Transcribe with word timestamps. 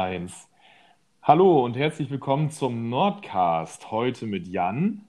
Eins. 0.00 0.46
Hallo 1.22 1.64
und 1.64 1.74
herzlich 1.74 2.10
willkommen 2.10 2.50
zum 2.50 2.90
Nordcast. 2.90 3.90
Heute 3.90 4.26
mit 4.26 4.46
Jan. 4.46 5.06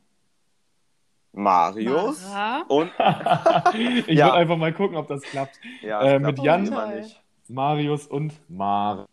Marius 1.34 2.24
Mara. 2.24 2.62
und 2.70 2.90
Ich 4.08 4.08
Ja. 4.18 4.28
wollte 4.28 4.38
einfach 4.38 4.56
mal 4.56 4.72
gucken, 4.72 4.96
ob 4.96 5.10
das 5.10 5.24
klappt. 5.24 5.60
ja, 5.82 6.02
Äh, 6.02 6.14
ich 6.16 6.20
glaub, 6.22 6.36
mit 6.38 6.40
Jan. 6.46 6.66
das. 6.72 7.20
Marius 7.50 8.08
und 8.08 8.34
Mara. 8.50 9.08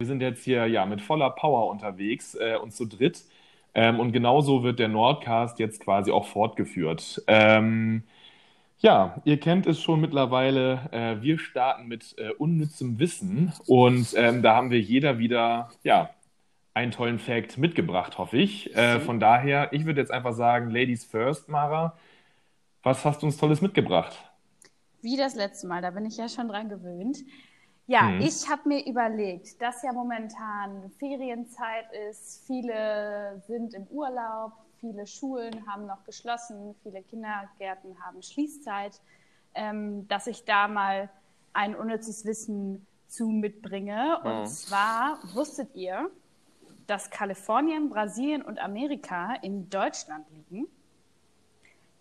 Wir 0.00 0.08
sind 0.08 0.20
jetzt 0.20 0.42
hier 0.42 0.66
ja 0.66 0.84
mit 0.84 1.00
voller 1.00 1.30
Power 1.30 1.70
unterwegs 1.70 2.34
äh, 2.34 2.56
und 2.60 2.72
zu 2.72 2.86
dritt. 2.86 3.22
Ähm, 3.72 4.00
und 4.00 4.10
genauso 4.10 4.64
wird 4.64 4.80
der 4.80 4.88
Nordcast 4.88 5.60
jetzt 5.60 5.80
quasi 5.80 6.10
auch 6.10 6.26
fortgeführt. 6.26 7.22
Ähm, 7.28 8.02
ja, 8.80 9.20
ihr 9.24 9.38
kennt 9.40 9.66
es 9.66 9.80
schon 9.80 10.00
mittlerweile. 10.00 10.88
Äh, 10.92 11.22
wir 11.22 11.38
starten 11.38 11.86
mit 11.86 12.16
äh, 12.18 12.30
unnützem 12.32 12.98
Wissen 12.98 13.52
und 13.66 14.14
ähm, 14.16 14.42
da 14.42 14.56
haben 14.56 14.70
wir 14.70 14.80
jeder 14.80 15.18
wieder 15.18 15.70
ja 15.82 16.10
einen 16.74 16.92
tollen 16.92 17.18
Fact 17.18 17.58
mitgebracht, 17.58 18.18
hoffe 18.18 18.38
ich. 18.38 18.74
Äh, 18.76 19.00
von 19.00 19.20
daher, 19.20 19.72
ich 19.72 19.84
würde 19.86 20.00
jetzt 20.00 20.12
einfach 20.12 20.32
sagen, 20.34 20.70
Ladies 20.70 21.04
first, 21.04 21.48
Mara. 21.48 21.96
Was 22.82 23.04
hast 23.04 23.22
du 23.22 23.26
uns 23.26 23.36
Tolles 23.36 23.60
mitgebracht? 23.60 24.16
Wie 25.02 25.16
das 25.16 25.34
letzte 25.34 25.66
Mal, 25.66 25.82
da 25.82 25.90
bin 25.90 26.06
ich 26.06 26.16
ja 26.16 26.28
schon 26.28 26.48
dran 26.48 26.68
gewöhnt. 26.68 27.18
Ja, 27.86 28.02
Mhm. 28.02 28.20
ich 28.20 28.48
habe 28.48 28.68
mir 28.68 28.86
überlegt, 28.86 29.60
dass 29.60 29.82
ja 29.82 29.92
momentan 29.92 30.90
Ferienzeit 30.98 31.86
ist, 32.10 32.46
viele 32.46 33.42
sind 33.46 33.74
im 33.74 33.86
Urlaub, 33.88 34.52
viele 34.80 35.06
Schulen 35.06 35.66
haben 35.66 35.86
noch 35.86 36.04
geschlossen, 36.04 36.74
viele 36.82 37.02
Kindergärten 37.02 38.02
haben 38.04 38.22
Schließzeit, 38.22 39.00
ähm, 39.54 40.08
dass 40.08 40.26
ich 40.26 40.44
da 40.44 40.68
mal 40.68 41.10
ein 41.52 41.74
unnützes 41.74 42.24
Wissen 42.24 42.86
zu 43.08 43.28
mitbringe. 43.28 44.20
Und 44.24 44.40
Mhm. 44.40 44.46
zwar 44.46 45.18
wusstet 45.34 45.74
ihr, 45.74 46.10
dass 46.86 47.10
Kalifornien, 47.10 47.88
Brasilien 47.90 48.42
und 48.42 48.58
Amerika 48.58 49.34
in 49.42 49.68
Deutschland 49.70 50.26
liegen? 50.30 50.66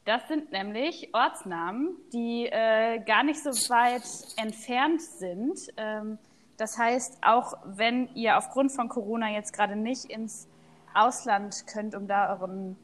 Das 0.06 0.28
sind 0.28 0.52
nämlich 0.52 1.14
Ortsnamen, 1.14 1.96
die 2.14 2.48
äh, 2.48 3.00
gar 3.06 3.24
nicht 3.24 3.44
so 3.44 3.52
weit 3.70 4.04
entfernt 4.38 5.02
sind. 5.02 5.60
Ähm, 5.78 6.18
das 6.58 6.78
heißt, 6.78 7.20
auch 7.22 7.54
wenn 7.64 8.14
ihr 8.16 8.38
aufgrund 8.38 8.72
von 8.72 8.90
Corona 8.90 9.30
jetzt 9.30 9.54
gerade 9.54 9.76
nicht 9.76 10.06
ins 10.06 10.49
Ausland 10.94 11.66
könnt, 11.68 11.96
um 11.96 12.08
da 12.08 12.32
euren 12.36 12.76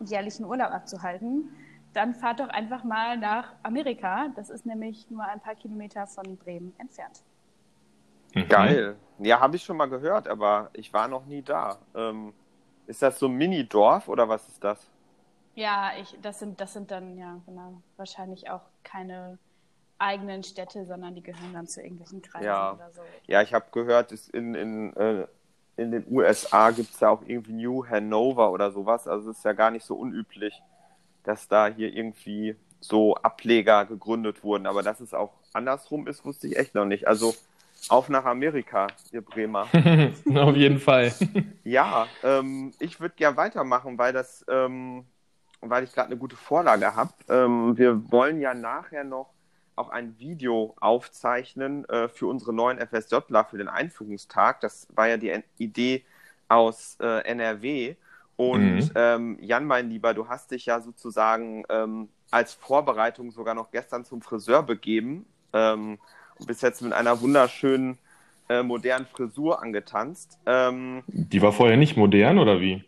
jährlichen 0.00 0.44
Urlaub 0.44 0.70
abzuhalten, 0.70 1.50
dann 1.92 2.14
fahrt 2.14 2.40
doch 2.40 2.48
einfach 2.48 2.84
mal 2.84 3.16
nach 3.18 3.54
Amerika. 3.62 4.28
Das 4.34 4.50
ist 4.50 4.64
nämlich 4.66 5.10
nur 5.10 5.24
ein 5.24 5.40
paar 5.40 5.54
Kilometer 5.54 6.06
von 6.06 6.36
Bremen 6.36 6.74
entfernt. 6.78 7.22
Mhm. 8.34 8.48
Geil. 8.48 8.96
Ja, 9.18 9.40
habe 9.40 9.56
ich 9.56 9.62
schon 9.62 9.76
mal 9.76 9.88
gehört, 9.88 10.26
aber 10.26 10.70
ich 10.72 10.92
war 10.92 11.08
noch 11.08 11.26
nie 11.26 11.42
da. 11.42 11.78
Ähm, 11.94 12.32
ist 12.86 13.02
das 13.02 13.18
so 13.18 13.26
ein 13.26 13.34
Mini-Dorf 13.34 14.08
oder 14.08 14.28
was 14.28 14.48
ist 14.48 14.64
das? 14.64 14.90
Ja, 15.54 15.92
ich, 16.00 16.18
das 16.22 16.38
sind, 16.38 16.60
das 16.60 16.72
sind 16.72 16.90
dann 16.90 17.18
ja 17.18 17.38
genau 17.46 17.82
wahrscheinlich 17.96 18.50
auch 18.50 18.62
keine 18.82 19.38
eigenen 19.98 20.42
Städte, 20.42 20.84
sondern 20.86 21.14
die 21.14 21.22
gehören 21.22 21.52
dann 21.52 21.66
zu 21.66 21.80
irgendwelchen 21.80 22.22
Kreisen 22.22 22.44
Ja. 22.46 22.72
oder 22.72 22.90
so. 22.90 23.02
Ja, 23.26 23.42
ich 23.42 23.54
habe 23.54 23.66
gehört, 23.70 24.12
es 24.12 24.28
in, 24.28 24.54
in, 24.54 24.96
äh, 24.96 25.26
in 25.82 25.90
den 25.90 26.06
USA 26.10 26.70
gibt 26.70 26.94
es 26.94 27.00
ja 27.00 27.10
auch 27.10 27.22
irgendwie 27.26 27.52
New 27.52 27.86
Hanover 27.86 28.50
oder 28.50 28.70
sowas. 28.70 29.06
Also 29.08 29.30
es 29.30 29.38
ist 29.38 29.44
ja 29.44 29.52
gar 29.52 29.70
nicht 29.70 29.84
so 29.84 29.94
unüblich, 29.94 30.60
dass 31.24 31.48
da 31.48 31.66
hier 31.66 31.94
irgendwie 31.94 32.56
so 32.80 33.14
Ableger 33.16 33.84
gegründet 33.84 34.42
wurden. 34.42 34.66
Aber 34.66 34.82
dass 34.82 35.00
es 35.00 35.14
auch 35.14 35.32
andersrum 35.52 36.06
ist, 36.06 36.24
wusste 36.24 36.48
ich 36.48 36.56
echt 36.56 36.74
noch 36.74 36.84
nicht. 36.84 37.06
Also 37.06 37.34
auf 37.88 38.08
nach 38.08 38.24
Amerika, 38.24 38.86
ihr 39.10 39.22
Bremer. 39.22 39.66
Auf 40.34 40.56
jeden 40.56 40.78
Fall. 40.78 41.12
Ja, 41.64 42.06
ähm, 42.22 42.72
ich 42.78 43.00
würde 43.00 43.14
gern 43.16 43.36
weitermachen, 43.36 43.98
weil 43.98 44.12
das, 44.12 44.44
ähm, 44.48 45.04
weil 45.60 45.84
ich 45.84 45.92
gerade 45.92 46.06
eine 46.06 46.16
gute 46.16 46.36
Vorlage 46.36 46.94
habe. 46.94 47.12
Ähm, 47.28 47.76
wir 47.76 48.10
wollen 48.12 48.40
ja 48.40 48.54
nachher 48.54 49.04
noch 49.04 49.30
auch 49.76 49.88
ein 49.90 50.18
Video 50.18 50.74
aufzeichnen 50.80 51.84
äh, 51.88 52.08
für 52.08 52.26
unsere 52.26 52.52
neuen 52.52 52.78
FSJler 52.78 53.44
für 53.44 53.58
den 53.58 53.68
Einführungstag. 53.68 54.60
Das 54.60 54.86
war 54.94 55.08
ja 55.08 55.16
die 55.16 55.32
Idee 55.58 56.04
aus 56.48 56.96
äh, 57.00 57.24
NRW. 57.24 57.96
Und 58.36 58.74
Mhm. 58.76 58.90
ähm, 58.94 59.38
Jan, 59.40 59.66
mein 59.66 59.90
Lieber, 59.90 60.14
du 60.14 60.28
hast 60.28 60.50
dich 60.50 60.66
ja 60.66 60.80
sozusagen 60.80 61.64
ähm, 61.68 62.08
als 62.30 62.54
Vorbereitung 62.54 63.30
sogar 63.30 63.54
noch 63.54 63.70
gestern 63.70 64.04
zum 64.04 64.22
Friseur 64.22 64.62
begeben 64.62 65.26
ähm, 65.52 65.98
und 66.38 66.46
bist 66.46 66.62
jetzt 66.62 66.82
mit 66.82 66.92
einer 66.92 67.20
wunderschönen 67.20 67.98
äh, 68.48 68.62
modernen 68.62 69.06
Frisur 69.06 69.62
angetanzt. 69.62 70.38
Ähm, 70.46 71.02
Die 71.06 71.42
war 71.42 71.52
vorher 71.52 71.76
nicht 71.76 71.96
modern, 71.96 72.38
oder 72.38 72.60
wie? 72.60 72.84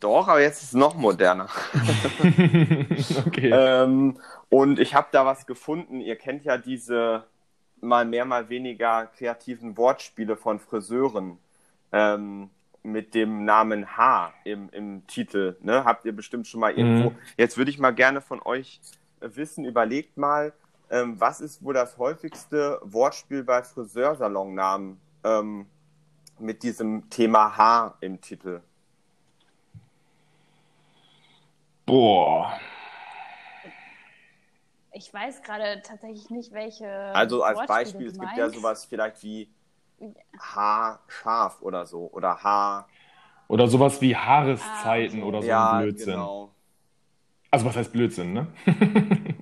Doch, 0.00 0.28
aber 0.28 0.40
jetzt 0.40 0.62
ist 0.62 0.68
es 0.68 0.74
noch 0.74 0.94
moderner. 0.94 1.48
okay. 3.26 3.50
Ähm, 3.52 4.18
und 4.48 4.78
ich 4.78 4.94
habe 4.94 5.08
da 5.12 5.26
was 5.26 5.46
gefunden. 5.46 6.00
Ihr 6.00 6.16
kennt 6.16 6.44
ja 6.44 6.56
diese 6.56 7.24
mal 7.80 8.04
mehr, 8.04 8.24
mal 8.24 8.48
weniger 8.48 9.06
kreativen 9.06 9.76
Wortspiele 9.76 10.36
von 10.36 10.58
Friseuren 10.58 11.38
ähm, 11.92 12.50
mit 12.82 13.14
dem 13.14 13.44
Namen 13.44 13.96
H 13.96 14.32
im, 14.44 14.70
im 14.70 15.06
Titel. 15.06 15.56
Ne? 15.60 15.84
Habt 15.84 16.04
ihr 16.04 16.14
bestimmt 16.14 16.46
schon 16.46 16.60
mal 16.60 16.72
irgendwo. 16.72 17.10
Mhm. 17.10 17.16
Jetzt 17.36 17.56
würde 17.56 17.70
ich 17.70 17.78
mal 17.78 17.94
gerne 17.94 18.20
von 18.20 18.40
euch 18.42 18.80
wissen, 19.20 19.64
überlegt 19.64 20.16
mal, 20.16 20.52
ähm, 20.90 21.18
was 21.18 21.40
ist 21.40 21.62
wohl 21.62 21.74
das 21.74 21.98
häufigste 21.98 22.78
Wortspiel 22.82 23.42
bei 23.42 23.62
Friseursalonnamen 23.62 25.00
ähm, 25.24 25.66
mit 26.38 26.62
diesem 26.62 27.08
Thema 27.10 27.56
H 27.56 27.96
im 28.00 28.20
Titel? 28.20 28.60
Boah. 31.86 32.58
Ich 34.92 35.12
weiß 35.12 35.42
gerade 35.42 35.82
tatsächlich 35.82 36.30
nicht, 36.30 36.52
welche. 36.52 36.88
Also 37.14 37.42
als 37.42 37.58
Wortspiele 37.58 37.84
Beispiel, 37.84 38.06
es 38.06 38.18
gibt 38.18 38.36
ja 38.36 38.48
sowas 38.48 38.84
vielleicht 38.84 39.22
wie 39.22 39.48
Haar 40.38 41.00
scharf 41.08 41.62
oder 41.62 41.84
so 41.86 42.10
oder 42.12 42.42
Haar. 42.42 42.88
Oder 43.48 43.68
sowas 43.68 44.00
wie 44.00 44.16
Haareszeiten 44.16 45.18
Ah, 45.18 45.26
okay. 45.26 45.28
oder 45.28 45.42
so 45.42 45.48
ja, 45.48 45.72
ein 45.72 45.78
Blödsinn. 45.78 46.14
genau. 46.14 46.54
Also 47.50 47.66
was 47.66 47.76
heißt 47.76 47.92
Blödsinn, 47.92 48.32
ne? 48.32 48.46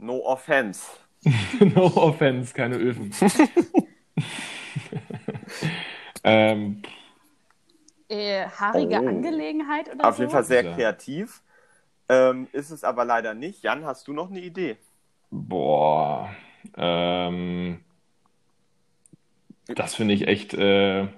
No 0.00 0.24
offense. 0.24 0.86
no 1.74 1.84
offense, 1.96 2.54
keine 2.54 2.76
Öfen. 2.76 3.12
ähm, 6.24 6.82
Äh, 8.08 8.46
haarige 8.48 8.98
Oh. 8.98 9.08
Angelegenheit 9.08 9.92
oder 9.94 10.08
Auf 10.08 10.16
so? 10.16 10.22
jeden 10.22 10.32
Fall 10.32 10.44
sehr 10.44 10.64
Ja. 10.64 10.74
kreativ. 10.74 11.42
Ähm, 12.10 12.48
ist 12.52 12.70
es 12.70 12.84
aber 12.84 13.06
leider 13.06 13.32
nicht. 13.34 13.62
Jan, 13.62 13.86
hast 13.86 14.06
du 14.08 14.12
noch 14.12 14.30
eine 14.30 14.40
Idee? 14.40 14.76
boah. 15.30 16.30
Ähm, 16.76 17.80
das 19.74 19.94
finde 19.94 20.14
ich 20.14 20.26
echt 20.28 20.54
äh, 20.54 21.08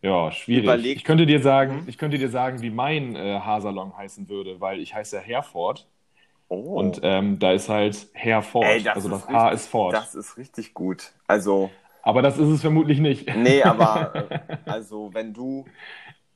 ja, 0.00 0.30
schwierig. 0.30 0.68
Überleg- 0.68 0.96
Ich 0.96 1.04
könnte 1.04 1.26
dir 1.26 1.40
sagen, 1.42 1.82
Mhm. 1.82 1.88
ich 1.88 1.98
könnte 1.98 2.18
dir 2.18 2.28
sagen, 2.30 2.62
wie 2.62 2.70
mein 2.70 3.16
äh, 3.16 3.40
Haarsalon 3.40 3.96
heißen 3.96 4.28
würde, 4.28 4.60
weil 4.60 4.80
ich 4.80 4.94
heiße 4.94 5.18
Herford 5.20 5.86
Oh, 6.50 6.78
und 6.78 7.00
ähm, 7.02 7.38
da 7.38 7.52
ist 7.52 7.68
halt 7.68 8.08
Herford. 8.14 8.64
Ey, 8.64 8.82
das 8.82 8.96
also 8.96 9.08
das 9.10 9.20
ist 9.22 9.28
H 9.28 9.48
richtig- 9.48 9.60
ist 9.60 9.68
Ford. 9.68 9.94
das 9.94 10.14
ist 10.14 10.36
richtig 10.36 10.74
gut. 10.74 11.12
Also, 11.26 11.70
Aber 12.02 12.22
das 12.22 12.38
ist 12.38 12.48
es 12.48 12.60
vermutlich 12.62 13.00
nicht. 13.00 13.26
nee, 13.34 13.62
aber 13.62 14.12
also 14.66 15.12
wenn 15.12 15.34
du, 15.34 15.66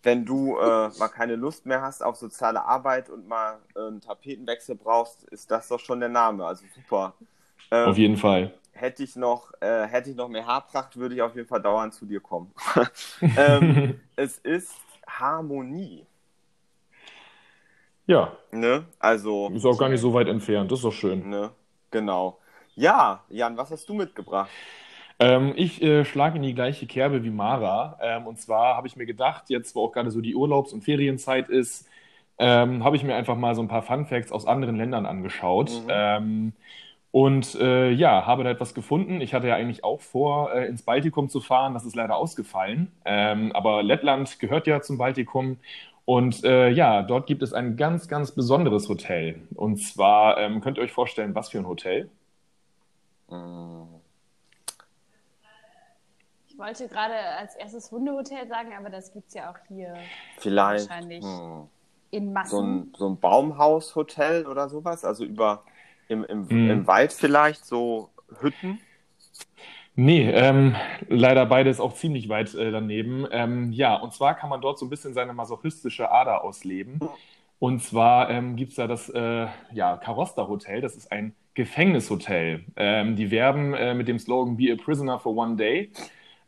wenn 0.02 0.24
du 0.24 0.58
äh, 0.58 0.88
mal 0.98 1.08
keine 1.08 1.36
Lust 1.36 1.66
mehr 1.66 1.82
hast 1.82 2.02
auf 2.02 2.16
soziale 2.16 2.64
Arbeit 2.64 3.08
und 3.08 3.28
mal 3.28 3.58
äh, 3.76 3.80
einen 3.80 4.00
Tapetenwechsel 4.00 4.74
brauchst, 4.74 5.24
ist 5.24 5.50
das 5.50 5.68
doch 5.68 5.78
schon 5.80 6.00
der 6.00 6.08
Name. 6.08 6.44
Also 6.44 6.64
super. 6.74 7.14
Ähm, 7.70 7.88
Auf 7.88 7.98
jeden 7.98 8.16
Fall. 8.16 8.52
hätte 8.72 9.02
ich 9.02 9.16
noch, 9.16 9.52
äh, 9.60 9.86
hätte 9.86 10.10
ich 10.10 10.16
noch 10.16 10.28
mehr 10.28 10.46
Haarpracht, 10.46 10.96
würde 10.96 11.14
ich 11.14 11.22
auf 11.22 11.34
jeden 11.36 11.46
Fall 11.46 11.62
dauernd 11.62 11.94
zu 11.94 12.06
dir 12.06 12.20
kommen. 12.20 12.52
ähm, 13.36 14.00
es 14.16 14.38
ist 14.38 14.74
Harmonie. 15.06 16.06
Ja, 18.06 18.36
Ne? 18.50 18.84
Also, 18.98 19.48
ist 19.54 19.64
auch 19.64 19.78
gar 19.78 19.88
nicht 19.88 20.00
so 20.00 20.12
weit 20.12 20.28
entfernt. 20.28 20.70
Das 20.70 20.80
ist 20.80 20.84
doch 20.84 20.92
schön. 20.92 21.28
ne? 21.28 21.52
Genau. 21.90 22.38
Ja, 22.74 23.24
Jan, 23.28 23.56
was 23.56 23.70
hast 23.70 23.88
du 23.88 23.94
mitgebracht? 23.94 24.50
Ähm, 25.22 25.52
ich 25.56 25.80
äh, 25.82 26.04
schlage 26.04 26.36
in 26.36 26.42
die 26.42 26.54
gleiche 26.54 26.86
Kerbe 26.86 27.22
wie 27.22 27.30
Mara. 27.30 27.98
Ähm, 28.02 28.26
und 28.26 28.40
zwar 28.40 28.76
habe 28.76 28.88
ich 28.88 28.96
mir 28.96 29.06
gedacht, 29.06 29.50
jetzt 29.50 29.74
wo 29.76 29.84
auch 29.84 29.92
gerade 29.92 30.10
so 30.10 30.20
die 30.20 30.34
Urlaubs- 30.34 30.72
und 30.72 30.82
Ferienzeit 30.82 31.48
ist, 31.48 31.88
ähm, 32.38 32.82
habe 32.82 32.96
ich 32.96 33.04
mir 33.04 33.14
einfach 33.14 33.36
mal 33.36 33.54
so 33.54 33.62
ein 33.62 33.68
paar 33.68 33.82
Fun 33.82 34.06
Facts 34.06 34.32
aus 34.32 34.46
anderen 34.46 34.76
Ländern 34.76 35.06
angeschaut. 35.06 35.70
Mhm. 35.70 35.88
Ähm, 35.88 36.52
und 37.12 37.54
äh, 37.56 37.90
ja, 37.90 38.26
habe 38.26 38.42
da 38.42 38.50
etwas 38.50 38.74
gefunden. 38.74 39.20
Ich 39.20 39.34
hatte 39.34 39.46
ja 39.46 39.54
eigentlich 39.54 39.84
auch 39.84 40.00
vor, 40.00 40.52
äh, 40.54 40.66
ins 40.66 40.82
Baltikum 40.82 41.28
zu 41.28 41.40
fahren. 41.40 41.74
Das 41.74 41.84
ist 41.84 41.94
leider 41.94 42.16
ausgefallen. 42.16 42.90
Ähm, 43.04 43.52
aber 43.52 43.82
Lettland 43.82 44.40
gehört 44.40 44.66
ja 44.66 44.80
zum 44.80 44.98
Baltikum. 44.98 45.58
Und 46.04 46.42
äh, 46.44 46.70
ja, 46.70 47.02
dort 47.02 47.26
gibt 47.26 47.42
es 47.42 47.52
ein 47.52 47.76
ganz, 47.76 48.08
ganz 48.08 48.32
besonderes 48.32 48.88
Hotel. 48.88 49.42
Und 49.54 49.76
zwar 49.78 50.38
ähm, 50.38 50.60
könnt 50.62 50.78
ihr 50.78 50.82
euch 50.84 50.92
vorstellen, 50.92 51.34
was 51.34 51.50
für 51.50 51.58
ein 51.58 51.68
Hotel? 51.68 52.10
Hm. 53.28 54.01
Ich 56.52 56.58
wollte 56.58 56.86
gerade 56.86 57.14
als 57.38 57.56
erstes 57.56 57.90
Hundehotel 57.90 58.46
sagen, 58.46 58.72
aber 58.78 58.90
das 58.90 59.12
gibt 59.12 59.28
es 59.28 59.34
ja 59.34 59.50
auch 59.50 59.56
hier 59.68 59.94
Vielleicht 60.36 60.86
wahrscheinlich 60.88 61.24
hm, 61.24 61.66
in 62.10 62.32
Massen. 62.32 62.50
so 62.50 62.62
ein, 62.62 62.92
so 62.94 63.08
ein 63.08 63.18
Baumhaushotel 63.18 64.46
oder 64.46 64.68
sowas, 64.68 65.02
also 65.04 65.24
über 65.24 65.64
im, 66.08 66.24
im, 66.24 66.48
Hm. 66.50 66.70
im 66.70 66.86
Wald 66.86 67.14
vielleicht, 67.14 67.64
so 67.64 68.10
Hütten. 68.40 68.80
Nee, 69.94 70.30
ähm, 70.30 70.76
leider 71.08 71.46
beides 71.46 71.80
auch 71.80 71.94
ziemlich 71.94 72.28
weit 72.28 72.54
äh, 72.54 72.70
daneben. 72.70 73.26
Ähm, 73.30 73.72
ja, 73.72 73.96
und 73.96 74.12
zwar 74.12 74.34
kann 74.34 74.50
man 74.50 74.60
dort 74.60 74.78
so 74.78 74.84
ein 74.86 74.90
bisschen 74.90 75.14
seine 75.14 75.32
masochistische 75.32 76.10
Ader 76.10 76.44
ausleben. 76.44 77.00
Und 77.58 77.82
zwar 77.82 78.28
ähm, 78.28 78.56
gibt 78.56 78.70
es 78.70 78.76
da 78.76 78.86
das 78.86 79.08
äh, 79.08 79.46
ja, 79.72 79.96
Carosta 79.96 80.48
Hotel, 80.48 80.82
das 80.82 80.96
ist 80.96 81.10
ein 81.12 81.34
Gefängnishotel. 81.54 82.64
Ähm, 82.76 83.16
die 83.16 83.30
werben 83.30 83.72
äh, 83.74 83.94
mit 83.94 84.08
dem 84.08 84.18
Slogan 84.18 84.56
Be 84.56 84.72
a 84.72 84.76
Prisoner 84.82 85.18
for 85.18 85.34
One 85.34 85.56
Day. 85.56 85.90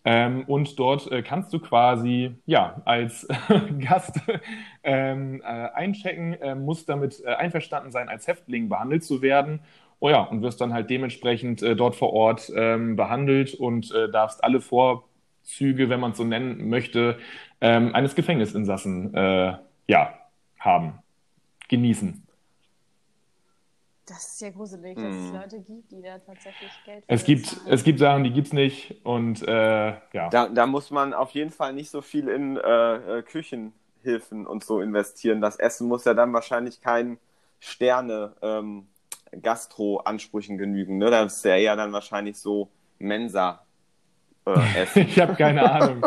Ähm, 0.07 0.45
und 0.47 0.79
dort 0.79 1.11
äh, 1.11 1.23
kannst 1.23 1.53
du 1.53 1.59
quasi 1.59 2.35
ja 2.45 2.83
als 2.85 3.27
Gast 3.81 4.21
ähm, 4.83 5.41
äh, 5.43 5.45
einchecken, 5.45 6.35
äh, 6.35 6.55
musst 6.55 6.89
damit 6.91 7.23
äh, 7.25 7.35
einverstanden 7.35 7.91
sein, 7.91 8.09
als 8.09 8.27
Häftling 8.27 8.69
behandelt 8.69 9.03
zu 9.05 9.23
werden. 9.23 9.61
Oh 10.01 10.11
ja, 10.11 10.21
und 10.23 10.43
wirst 10.43 10.61
dann 10.61 10.75
halt 10.75 10.91
dementsprechend 10.91 11.63
äh, 11.63 11.75
dort 11.75 11.97
vor 11.97 12.13
Ort 12.13 12.53
ähm, 12.55 12.97
behandelt 12.97 13.55
und 13.55 13.93
äh, 13.93 14.11
darfst 14.11 14.45
alle 14.45 14.61
Vorzüge, 14.61 15.89
wenn 15.89 16.01
man 16.01 16.11
es 16.13 16.19
so 16.19 16.25
nennen 16.25 16.69
möchte, 16.69 17.19
ähm, 17.63 17.95
eines 17.95 18.15
Gefängnisinsassen 18.15 19.61
ja, 19.87 20.15
haben, 20.59 20.99
genießen. 21.69 22.24
Das 24.07 24.33
ist 24.35 24.41
ja 24.43 24.51
gruselig, 24.51 24.99
dass 25.01 25.17
es 25.19 25.31
Hm. 25.31 25.33
Leute 25.33 25.61
gibt, 25.61 25.91
die 25.91 26.03
da 26.03 26.19
tatsächlich 26.19 26.83
Geld 26.85 27.05
Es 27.07 27.25
gibt, 27.25 27.47
zahlen. 27.47 27.61
es 27.65 27.85
gibt 27.85 27.99
Sachen, 27.99 28.25
die 28.25 28.33
gibt's 28.33 28.53
nicht 28.53 29.01
und 29.05 29.43
äh, 29.49 29.89
ja. 30.13 30.29
Da, 30.29 30.49
da 30.49 30.67
muss 30.67 30.91
man 30.91 31.15
auf 31.15 31.31
jeden 31.31 31.51
Fall 31.51 31.73
nicht 31.73 31.91
so 31.91 32.03
viel 32.03 32.29
in 32.29 32.57
äh, 32.59 33.19
äh, 33.19 33.23
Küchenhilfen 33.23 34.47
und 34.47 34.63
so 34.65 34.81
investieren. 34.81 35.41
Das 35.41 35.57
Essen 35.57 35.89
muss 35.89 36.05
ja 36.05 36.13
dann 36.15 36.33
wahrscheinlich 36.35 36.81
kein 36.83 37.19
Sterne 37.61 38.37
ähm, 38.43 38.89
Gastro-Ansprüchen 39.41 40.59
genügen. 40.59 40.99
Ne? 40.99 41.11
Das 41.11 41.37
ist 41.37 41.45
ja 41.45 41.57
eher 41.57 41.77
dann 41.77 41.93
wahrscheinlich 41.93 42.37
so 42.39 42.71
Mensa 42.99 43.65
äh, 44.47 44.53
Essen. 44.83 45.03
Ich 45.09 45.19
habe 45.19 45.35
keine 45.35 45.71
Ahnung. 45.71 46.05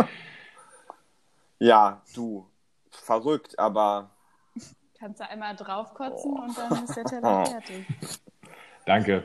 ja, 1.59 2.01
du, 2.13 2.47
verrückt, 2.91 3.57
aber 3.59 4.11
Kannst 4.99 5.19
du 5.19 5.29
einmal 5.29 5.55
draufkotzen 5.55 6.31
Oh. 6.37 6.41
und 6.43 6.57
dann 6.57 6.83
ist 6.83 6.95
der 6.95 7.03
Teller 7.05 7.45
fertig. 7.45 7.85
Danke. 8.85 9.23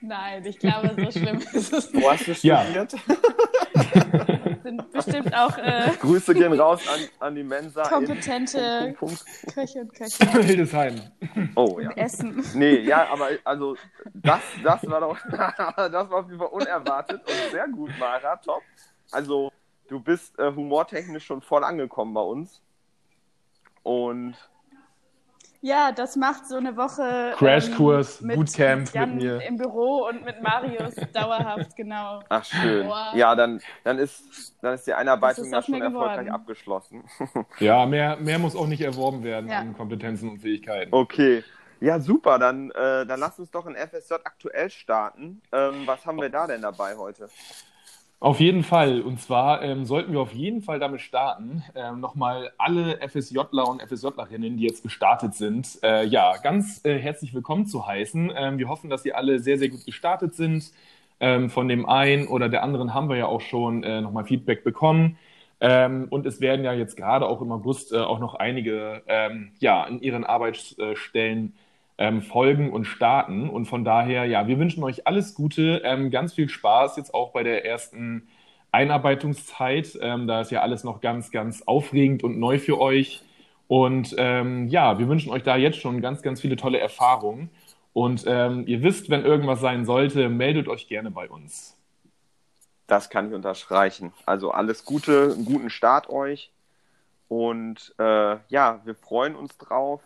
Nein, 0.00 0.44
ich 0.46 0.58
glaube, 0.58 0.94
so 0.96 1.10
schlimm 1.10 1.38
ist 1.52 1.72
es 1.72 1.92
nicht. 1.92 2.02
wo 2.04 2.10
hast 2.10 2.26
du 2.26 2.32
Ja. 2.46 2.62
studiert? 2.64 2.92
sind 4.62 4.90
bestimmt 4.92 5.34
auch 5.34 5.56
äh, 5.58 5.90
Grüße 6.00 6.34
gehen 6.34 6.52
raus 6.58 6.80
an, 6.88 7.00
an 7.28 7.34
die 7.34 7.42
Mensa. 7.42 7.82
kompetente 7.82 8.94
Punkt, 8.98 9.24
Punkt, 9.24 9.54
Köche 9.54 9.80
und 9.80 9.92
Köche 9.94 10.40
Hildesheim. 10.42 11.00
Oh 11.56 11.78
ja. 11.80 11.90
im 11.90 11.96
Essen. 11.98 12.44
Nee, 12.54 12.80
ja, 12.80 13.08
aber 13.10 13.30
also 13.44 13.76
das, 14.14 14.40
das 14.62 14.86
war 14.88 15.00
doch, 15.00 15.18
das 15.30 16.10
war 16.10 16.12
auf 16.20 16.26
jeden 16.26 16.38
Fall 16.38 16.48
unerwartet 16.48 17.20
und 17.26 17.50
sehr 17.52 17.68
gut, 17.68 17.90
Mara, 17.98 18.36
top. 18.36 18.62
Also 19.12 19.50
du 19.88 20.00
bist 20.00 20.38
äh, 20.38 20.52
humortechnisch 20.54 21.24
schon 21.24 21.40
voll 21.42 21.64
angekommen 21.64 22.14
bei 22.14 22.20
uns. 22.22 22.60
Und 23.82 24.34
Ja, 25.62 25.92
das 25.92 26.16
macht 26.16 26.46
so 26.46 26.56
eine 26.56 26.74
Woche 26.76 27.32
Crashkurs, 27.36 28.22
ähm, 28.22 28.28
mit 28.28 28.36
Bootcamp 28.36 28.94
Jan 28.94 29.14
mit 29.16 29.22
mir. 29.24 29.42
im 29.42 29.58
Büro 29.58 30.06
und 30.08 30.24
mit 30.24 30.42
Marius 30.42 30.94
dauerhaft, 31.12 31.76
genau. 31.76 32.20
ach 32.30 32.44
schön. 32.44 32.86
Boah. 32.86 33.12
Ja, 33.14 33.34
dann, 33.34 33.60
dann 33.84 33.98
ist 33.98 34.54
dann 34.62 34.74
ist 34.74 34.86
die 34.86 34.94
Einarbeitung 34.94 35.52
ja 35.52 35.60
schon 35.62 35.74
erfolgreich 35.82 36.16
geworden. 36.20 36.30
abgeschlossen. 36.30 37.04
Ja, 37.58 37.84
mehr, 37.84 38.16
mehr 38.16 38.38
muss 38.38 38.56
auch 38.56 38.66
nicht 38.66 38.80
erworben 38.80 39.22
werden 39.22 39.50
Ja. 39.50 39.58
an 39.58 39.76
Kompetenzen 39.76 40.30
und 40.30 40.38
Fähigkeiten. 40.38 40.94
Okay. 40.94 41.44
Ja, 41.80 41.98
super. 42.00 42.38
Dann, 42.38 42.70
äh, 42.72 43.06
dann 43.06 43.20
lass 43.20 43.38
uns 43.38 43.50
doch 43.50 43.66
in 43.66 43.74
FSJ 43.74 44.14
aktuell 44.24 44.68
starten. 44.70 45.40
Ähm, 45.52 45.82
was 45.86 46.04
haben 46.06 46.20
wir 46.20 46.28
da 46.30 46.46
denn 46.46 46.60
dabei 46.62 46.94
heute? 46.96 47.28
Auf 48.20 48.38
jeden 48.38 48.64
Fall. 48.64 49.00
Und 49.00 49.18
zwar 49.18 49.62
ähm, 49.62 49.86
sollten 49.86 50.12
wir 50.12 50.20
auf 50.20 50.34
jeden 50.34 50.60
Fall 50.60 50.78
damit 50.78 51.00
starten, 51.00 51.62
ähm, 51.74 52.00
nochmal 52.00 52.52
alle 52.58 52.98
FSJler 53.00 53.66
und 53.66 53.80
FSJlerinnen, 53.80 54.58
die 54.58 54.64
jetzt 54.64 54.82
gestartet 54.82 55.34
sind, 55.34 55.78
äh, 55.82 56.04
ja, 56.04 56.36
ganz 56.36 56.84
äh, 56.84 56.98
herzlich 56.98 57.32
willkommen 57.32 57.64
zu 57.64 57.86
heißen. 57.86 58.30
Ähm, 58.36 58.58
wir 58.58 58.68
hoffen, 58.68 58.90
dass 58.90 59.06
ihr 59.06 59.16
alle 59.16 59.38
sehr, 59.40 59.56
sehr 59.56 59.70
gut 59.70 59.86
gestartet 59.86 60.34
sind. 60.34 60.70
Ähm, 61.18 61.48
von 61.48 61.66
dem 61.66 61.86
einen 61.86 62.26
oder 62.28 62.50
der 62.50 62.62
anderen 62.62 62.92
haben 62.92 63.08
wir 63.08 63.16
ja 63.16 63.24
auch 63.26 63.40
schon 63.40 63.84
äh, 63.84 64.02
nochmal 64.02 64.24
Feedback 64.24 64.64
bekommen. 64.64 65.16
Ähm, 65.60 66.06
und 66.10 66.26
es 66.26 66.42
werden 66.42 66.62
ja 66.62 66.74
jetzt 66.74 66.98
gerade 66.98 67.26
auch 67.26 67.40
im 67.40 67.50
August 67.52 67.92
äh, 67.94 67.96
auch 68.00 68.18
noch 68.18 68.34
einige 68.34 69.02
ähm, 69.06 69.52
ja, 69.60 69.84
in 69.86 70.02
ihren 70.02 70.24
Arbeitsstellen 70.24 71.54
ähm, 72.00 72.22
folgen 72.22 72.72
und 72.72 72.86
starten. 72.86 73.48
Und 73.48 73.66
von 73.66 73.84
daher, 73.84 74.24
ja, 74.24 74.48
wir 74.48 74.58
wünschen 74.58 74.82
euch 74.82 75.06
alles 75.06 75.34
Gute, 75.34 75.82
ähm, 75.84 76.10
ganz 76.10 76.32
viel 76.32 76.48
Spaß 76.48 76.96
jetzt 76.96 77.12
auch 77.12 77.30
bei 77.30 77.42
der 77.42 77.66
ersten 77.66 78.26
Einarbeitungszeit. 78.72 79.98
Ähm, 80.00 80.26
da 80.26 80.40
ist 80.40 80.50
ja 80.50 80.62
alles 80.62 80.82
noch 80.82 81.02
ganz, 81.02 81.30
ganz 81.30 81.62
aufregend 81.62 82.24
und 82.24 82.38
neu 82.38 82.58
für 82.58 82.80
euch. 82.80 83.22
Und 83.68 84.14
ähm, 84.16 84.66
ja, 84.68 84.98
wir 84.98 85.08
wünschen 85.08 85.30
euch 85.30 85.42
da 85.42 85.56
jetzt 85.56 85.78
schon 85.78 86.00
ganz, 86.00 86.22
ganz 86.22 86.40
viele 86.40 86.56
tolle 86.56 86.80
Erfahrungen. 86.80 87.50
Und 87.92 88.24
ähm, 88.26 88.64
ihr 88.66 88.82
wisst, 88.82 89.10
wenn 89.10 89.24
irgendwas 89.24 89.60
sein 89.60 89.84
sollte, 89.84 90.30
meldet 90.30 90.68
euch 90.68 90.88
gerne 90.88 91.10
bei 91.10 91.28
uns. 91.28 91.76
Das 92.86 93.10
kann 93.10 93.28
ich 93.28 93.34
unterstreichen. 93.34 94.12
Also 94.24 94.52
alles 94.52 94.86
Gute, 94.86 95.34
einen 95.34 95.44
guten 95.44 95.68
Start 95.68 96.08
euch. 96.08 96.50
Und 97.28 97.94
äh, 97.98 98.38
ja, 98.48 98.80
wir 98.84 98.94
freuen 98.94 99.36
uns 99.36 99.58
drauf, 99.58 100.00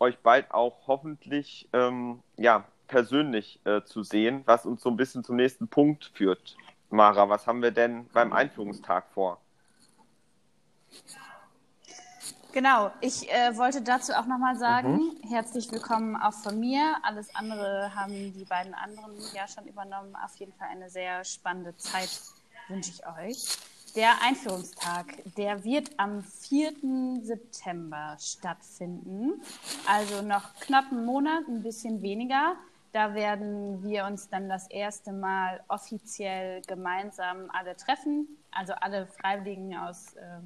euch 0.00 0.18
bald 0.18 0.50
auch 0.50 0.86
hoffentlich 0.86 1.68
ähm, 1.72 2.22
ja, 2.36 2.64
persönlich 2.86 3.60
äh, 3.64 3.82
zu 3.82 4.02
sehen, 4.02 4.42
was 4.46 4.66
uns 4.66 4.82
so 4.82 4.90
ein 4.90 4.96
bisschen 4.96 5.24
zum 5.24 5.36
nächsten 5.36 5.68
Punkt 5.68 6.10
führt. 6.14 6.56
Mara, 6.90 7.28
was 7.28 7.46
haben 7.46 7.62
wir 7.62 7.70
denn 7.70 8.08
beim 8.12 8.32
Einführungstag 8.32 9.04
vor? 9.12 9.40
Genau, 12.52 12.90
ich 13.02 13.30
äh, 13.30 13.56
wollte 13.58 13.82
dazu 13.82 14.12
auch 14.14 14.24
nochmal 14.24 14.56
sagen, 14.56 15.16
herzlich 15.28 15.70
willkommen 15.70 16.16
auch 16.16 16.32
von 16.32 16.58
mir. 16.58 16.96
Alles 17.02 17.34
andere 17.34 17.94
haben 17.94 18.32
die 18.32 18.44
beiden 18.44 18.72
anderen 18.72 19.12
ja 19.34 19.46
schon 19.46 19.66
übernommen. 19.66 20.16
Auf 20.16 20.34
jeden 20.36 20.54
Fall 20.54 20.68
eine 20.68 20.88
sehr 20.88 21.24
spannende 21.24 21.76
Zeit 21.76 22.22
wünsche 22.68 22.90
ich 22.90 23.06
euch. 23.06 23.58
Der 23.96 24.22
Einführungstag, 24.22 25.22
der 25.36 25.64
wird 25.64 25.90
am 25.96 26.22
4. 26.22 26.72
September 27.22 28.16
stattfinden. 28.20 29.40
Also 29.86 30.22
noch 30.22 30.54
knapp 30.60 30.92
einen 30.92 31.04
Monat, 31.04 31.48
ein 31.48 31.62
bisschen 31.62 32.02
weniger. 32.02 32.56
Da 32.92 33.14
werden 33.14 33.82
wir 33.82 34.04
uns 34.04 34.28
dann 34.28 34.48
das 34.48 34.68
erste 34.68 35.12
Mal 35.12 35.62
offiziell 35.68 36.62
gemeinsam 36.62 37.50
alle 37.50 37.76
treffen. 37.76 38.28
Also 38.50 38.74
alle 38.74 39.06
Freiwilligen 39.06 39.76
aus 39.76 40.14
äh, 40.14 40.40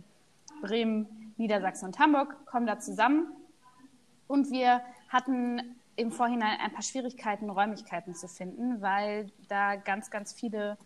Bremen, 0.61 1.35
Niedersachsen 1.37 1.87
und 1.87 1.99
Hamburg 1.99 2.47
kommen 2.47 2.67
da 2.67 2.79
zusammen. 2.79 3.33
Und 4.29 4.51
wir 4.51 4.83
hatten 5.09 5.77
im 5.97 6.11
Vorhinein 6.11 6.59
ein 6.61 6.73
paar 6.73 6.83
Schwierigkeiten, 6.83 7.51
Räumlichkeiten 7.51 8.15
zu 8.15 8.29
finden, 8.29 8.81
weil 8.81 9.31
da 9.49 9.77
ganz, 9.77 10.11
ganz 10.11 10.33
viele 10.33 10.79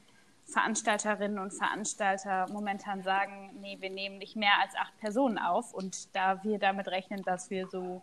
Veranstalterinnen 0.46 1.38
und 1.38 1.52
Veranstalter 1.52 2.46
momentan 2.52 3.02
sagen, 3.02 3.50
nee, 3.60 3.76
wir 3.80 3.90
nehmen 3.90 4.18
nicht 4.18 4.36
mehr 4.36 4.52
als 4.62 4.74
acht 4.76 4.96
Personen 4.98 5.38
auf. 5.38 5.74
Und 5.74 6.14
da 6.14 6.42
wir 6.44 6.58
damit 6.58 6.88
rechnen, 6.88 7.22
dass 7.22 7.50
wir 7.50 7.66
so 7.68 8.02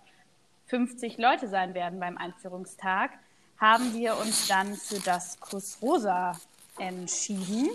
50 0.65 1.17
Leute 1.17 1.47
sein 1.47 1.73
werden 1.73 1.99
beim 1.99 2.17
Einführungstag, 2.17 3.11
haben 3.57 3.93
wir 3.93 4.17
uns 4.17 4.47
dann 4.47 4.75
für 4.75 4.99
das 4.99 5.39
Kuss 5.39 5.79
Rosa 5.81 6.33
entschieden. 6.77 7.69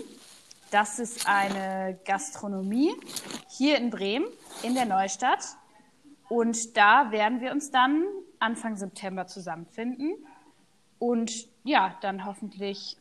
Das 0.71 0.99
ist 0.99 1.27
eine 1.27 1.97
Gastronomie 2.05 2.91
hier 3.47 3.77
in 3.77 3.89
Bremen, 3.89 4.27
in 4.61 4.75
der 4.75 4.85
Neustadt. 4.85 5.43
Und 6.27 6.77
da 6.77 7.11
werden 7.11 7.41
wir 7.41 7.51
uns 7.51 7.71
dann 7.71 8.05
Anfang 8.37 8.77
September 8.77 9.25
zusammenfinden 9.25 10.13
und 10.99 11.47
ja, 11.63 11.97
dann 12.01 12.25
hoffentlich 12.25 12.97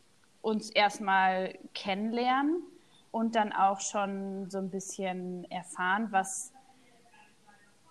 uns 0.49 0.71
erstmal 0.71 1.59
kennenlernen 1.75 2.63
und 3.11 3.35
dann 3.37 3.53
auch 3.53 3.81
schon 3.81 4.49
so 4.51 4.59
ein 4.59 4.71
bisschen 4.71 5.45
erfahren, 5.51 6.09
was, 6.11 6.53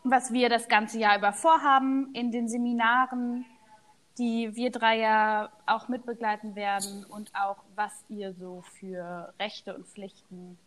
was 0.04 0.34
wir 0.34 0.50
das 0.50 0.68
ganze 0.68 0.98
Jahr 0.98 1.18
über 1.18 1.34
vorhaben 1.34 2.14
in 2.14 2.32
den 2.32 2.50
Seminaren, 2.50 3.46
die 4.18 4.56
wir 4.56 4.72
drei 4.72 5.00
ja 5.00 5.52
auch 5.68 5.88
mitbegleiten 5.88 6.56
werden 6.56 7.06
und 7.06 7.32
auch, 7.36 7.58
was 7.76 8.06
ihr 8.10 8.34
so 8.34 8.64
für 8.80 9.34
Rechte 9.40 9.76
und 9.76 9.86
Pflichten 9.86 10.58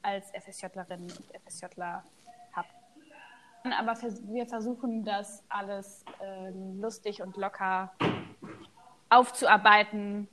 als 0.00 0.30
FSJlerinnen 0.30 1.10
und 1.10 1.42
FSJler 1.42 2.02
habt. 2.54 2.74
Aber 3.78 3.94
wir 4.26 4.46
versuchen 4.46 5.04
das 5.04 5.42
alles 5.50 6.04
ähm, 6.22 6.80
lustig 6.80 7.22
und 7.22 7.36
locker 7.36 7.92
aufzuarbeiten, 9.10 10.28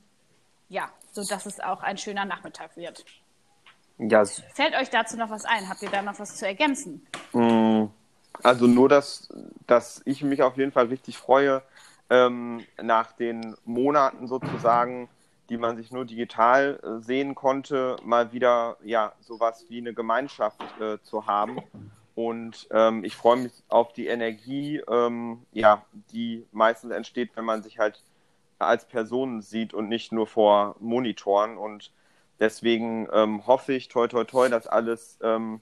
ja, 0.72 0.88
sodass 1.12 1.46
es 1.46 1.60
auch 1.60 1.82
ein 1.82 1.98
schöner 1.98 2.24
Nachmittag 2.24 2.76
wird. 2.76 3.04
Ja. 3.98 4.24
Fällt 4.24 4.74
euch 4.74 4.90
dazu 4.90 5.16
noch 5.16 5.30
was 5.30 5.44
ein? 5.44 5.68
Habt 5.68 5.82
ihr 5.82 5.90
da 5.90 6.02
noch 6.02 6.18
was 6.18 6.36
zu 6.36 6.46
ergänzen? 6.46 7.06
Mm, 7.32 7.84
also 8.42 8.66
nur, 8.66 8.88
dass, 8.88 9.28
dass 9.66 10.00
ich 10.06 10.22
mich 10.22 10.42
auf 10.42 10.56
jeden 10.56 10.72
Fall 10.72 10.86
richtig 10.86 11.18
freue, 11.18 11.62
ähm, 12.08 12.64
nach 12.80 13.12
den 13.12 13.54
Monaten 13.64 14.26
sozusagen, 14.26 15.08
die 15.50 15.58
man 15.58 15.76
sich 15.76 15.92
nur 15.92 16.06
digital 16.06 16.80
äh, 16.82 17.04
sehen 17.04 17.34
konnte, 17.34 17.96
mal 18.02 18.32
wieder 18.32 18.78
ja 18.82 19.12
sowas 19.20 19.66
wie 19.68 19.78
eine 19.78 19.92
Gemeinschaft 19.92 20.62
äh, 20.80 20.98
zu 21.02 21.26
haben. 21.26 21.58
Und 22.14 22.66
ähm, 22.70 23.04
ich 23.04 23.14
freue 23.14 23.36
mich 23.36 23.52
auf 23.68 23.92
die 23.92 24.06
Energie, 24.06 24.82
ähm, 24.88 25.42
ja, 25.52 25.84
die 26.12 26.46
meistens 26.52 26.92
entsteht, 26.92 27.30
wenn 27.34 27.44
man 27.44 27.62
sich 27.62 27.78
halt 27.78 28.02
als 28.66 28.86
Person 28.86 29.42
sieht 29.42 29.74
und 29.74 29.88
nicht 29.88 30.12
nur 30.12 30.26
vor 30.26 30.76
Monitoren. 30.80 31.56
Und 31.56 31.92
deswegen 32.40 33.08
ähm, 33.12 33.46
hoffe 33.46 33.72
ich, 33.72 33.88
toi, 33.88 34.08
toi, 34.08 34.24
toi, 34.24 34.48
dass 34.48 34.66
alles 34.66 35.18
ähm, 35.22 35.60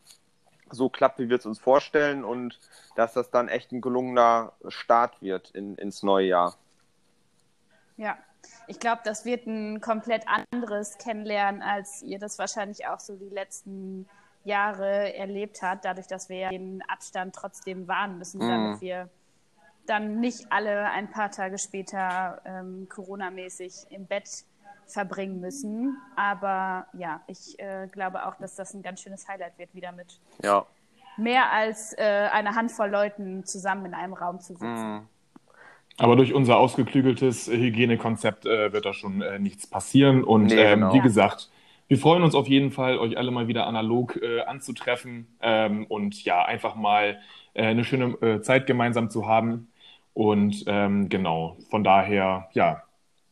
so 0.71 0.89
klappt, 0.89 1.19
wie 1.19 1.29
wir 1.29 1.39
es 1.39 1.47
uns 1.47 1.59
vorstellen 1.59 2.25
und 2.25 2.59
dass 2.97 3.13
das 3.13 3.31
dann 3.31 3.49
echt 3.49 3.73
ein 3.73 3.81
gelungener 3.81 4.53
Start 4.69 5.21
wird 5.23 5.51
in, 5.51 5.77
ins 5.77 6.03
neue 6.03 6.27
Jahr. 6.27 6.57
Ja, 7.97 8.17
ich 8.67 8.79
glaube, 8.79 9.03
das 9.05 9.25
wird 9.25 9.47
ein 9.47 9.81
komplett 9.81 10.25
anderes 10.51 10.97
Kennenlernen, 10.99 11.63
als 11.63 12.03
ihr 12.03 12.19
das 12.19 12.39
wahrscheinlich 12.39 12.87
auch 12.87 13.01
so 13.01 13.17
die 13.17 13.29
letzten 13.29 14.09
Jahre 14.45 15.15
erlebt 15.15 15.61
habt, 15.63 15.85
dadurch, 15.85 16.07
dass 16.07 16.29
wir 16.29 16.49
den 16.49 16.83
Abstand 16.89 17.35
trotzdem 17.35 17.89
wahren 17.89 18.19
müssen, 18.19 18.43
mhm. 18.43 18.49
damit 18.49 18.81
wir 18.81 19.11
dann 19.87 20.21
nicht 20.21 20.47
alle 20.51 20.91
ein 20.91 21.11
paar 21.11 21.31
Tage 21.31 21.59
später 21.59 22.41
ähm, 22.45 22.89
Corona-mäßig 22.89 23.87
im 23.91 24.07
Bett 24.07 24.45
verbringen 24.87 25.41
müssen. 25.41 25.97
Aber 26.17 26.87
ja, 26.93 27.21
ich 27.27 27.59
äh, 27.59 27.89
glaube 27.91 28.27
auch, 28.27 28.37
dass 28.37 28.57
das 28.57 28.75
ein 28.75 28.83
ganz 28.83 29.03
schönes 29.03 29.29
Highlight 29.29 29.59
wird, 29.59 29.75
wieder 29.75 29.93
mit 29.93 30.21
ja. 30.43 30.67
mehr 31.17 31.53
als 31.53 31.93
äh, 31.95 32.29
eine 32.33 32.55
Handvoll 32.55 32.91
Leuten 32.91 33.45
zusammen 33.45 33.87
in 33.87 33.95
einem 33.95 34.15
Raum 34.15 34.41
zu 34.41 34.55
sitzen. 34.55 34.97
Mhm. 34.97 35.09
Aber 35.99 36.17
durch 36.17 36.33
unser 36.33 36.57
ausgeklügeltes 36.57 37.49
Hygienekonzept 37.49 38.47
äh, 38.47 38.73
wird 38.73 38.87
da 38.87 38.95
schon 38.95 39.21
äh, 39.21 39.39
nichts 39.39 39.67
passieren. 39.67 40.25
Und 40.25 40.47
nee, 40.47 40.55
ähm, 40.55 40.81
genau. 40.81 40.95
wie 40.95 41.01
gesagt, 41.01 41.51
wir 41.89 41.99
freuen 41.99 42.23
uns 42.23 42.35
auf 42.35 42.47
jeden 42.47 42.71
Fall, 42.71 42.99
euch 42.99 43.19
alle 43.19 43.31
mal 43.33 43.49
wieder 43.49 43.67
analog 43.67 44.17
äh, 44.23 44.43
anzutreffen 44.43 45.27
ähm, 45.43 45.87
und 45.89 46.25
ja, 46.25 46.45
einfach 46.45 46.77
mal 46.77 47.19
äh, 47.53 47.67
eine 47.67 47.85
schöne 47.85 48.15
äh, 48.23 48.41
Zeit 48.41 48.67
gemeinsam 48.67 49.11
zu 49.11 49.27
haben. 49.27 49.70
Und 50.21 50.65
ähm, 50.67 51.09
genau, 51.09 51.57
von 51.71 51.83
daher, 51.83 52.51
ja, 52.53 52.83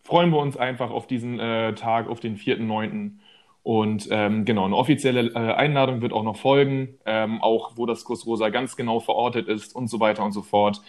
freuen 0.04 0.30
wir 0.30 0.38
uns 0.38 0.56
einfach 0.56 0.90
auf 0.90 1.06
diesen 1.06 1.38
äh, 1.38 1.74
Tag, 1.74 2.08
auf 2.08 2.18
den 2.18 2.38
4.9. 2.38 3.18
Und 3.62 4.08
ähm, 4.10 4.46
genau, 4.46 4.64
eine 4.64 4.74
offizielle 4.74 5.32
äh, 5.34 5.52
Einladung 5.52 6.00
wird 6.00 6.14
auch 6.14 6.22
noch 6.22 6.38
folgen, 6.38 6.96
ähm, 7.04 7.42
auch 7.42 7.72
wo 7.76 7.84
das 7.84 8.04
Kurs 8.04 8.24
Rosa 8.24 8.48
ganz 8.48 8.74
genau 8.74 9.00
verortet 9.00 9.48
ist 9.48 9.76
und 9.76 9.88
so 9.88 10.00
weiter 10.00 10.24
und 10.24 10.32
so 10.32 10.40
fort. 10.40 10.80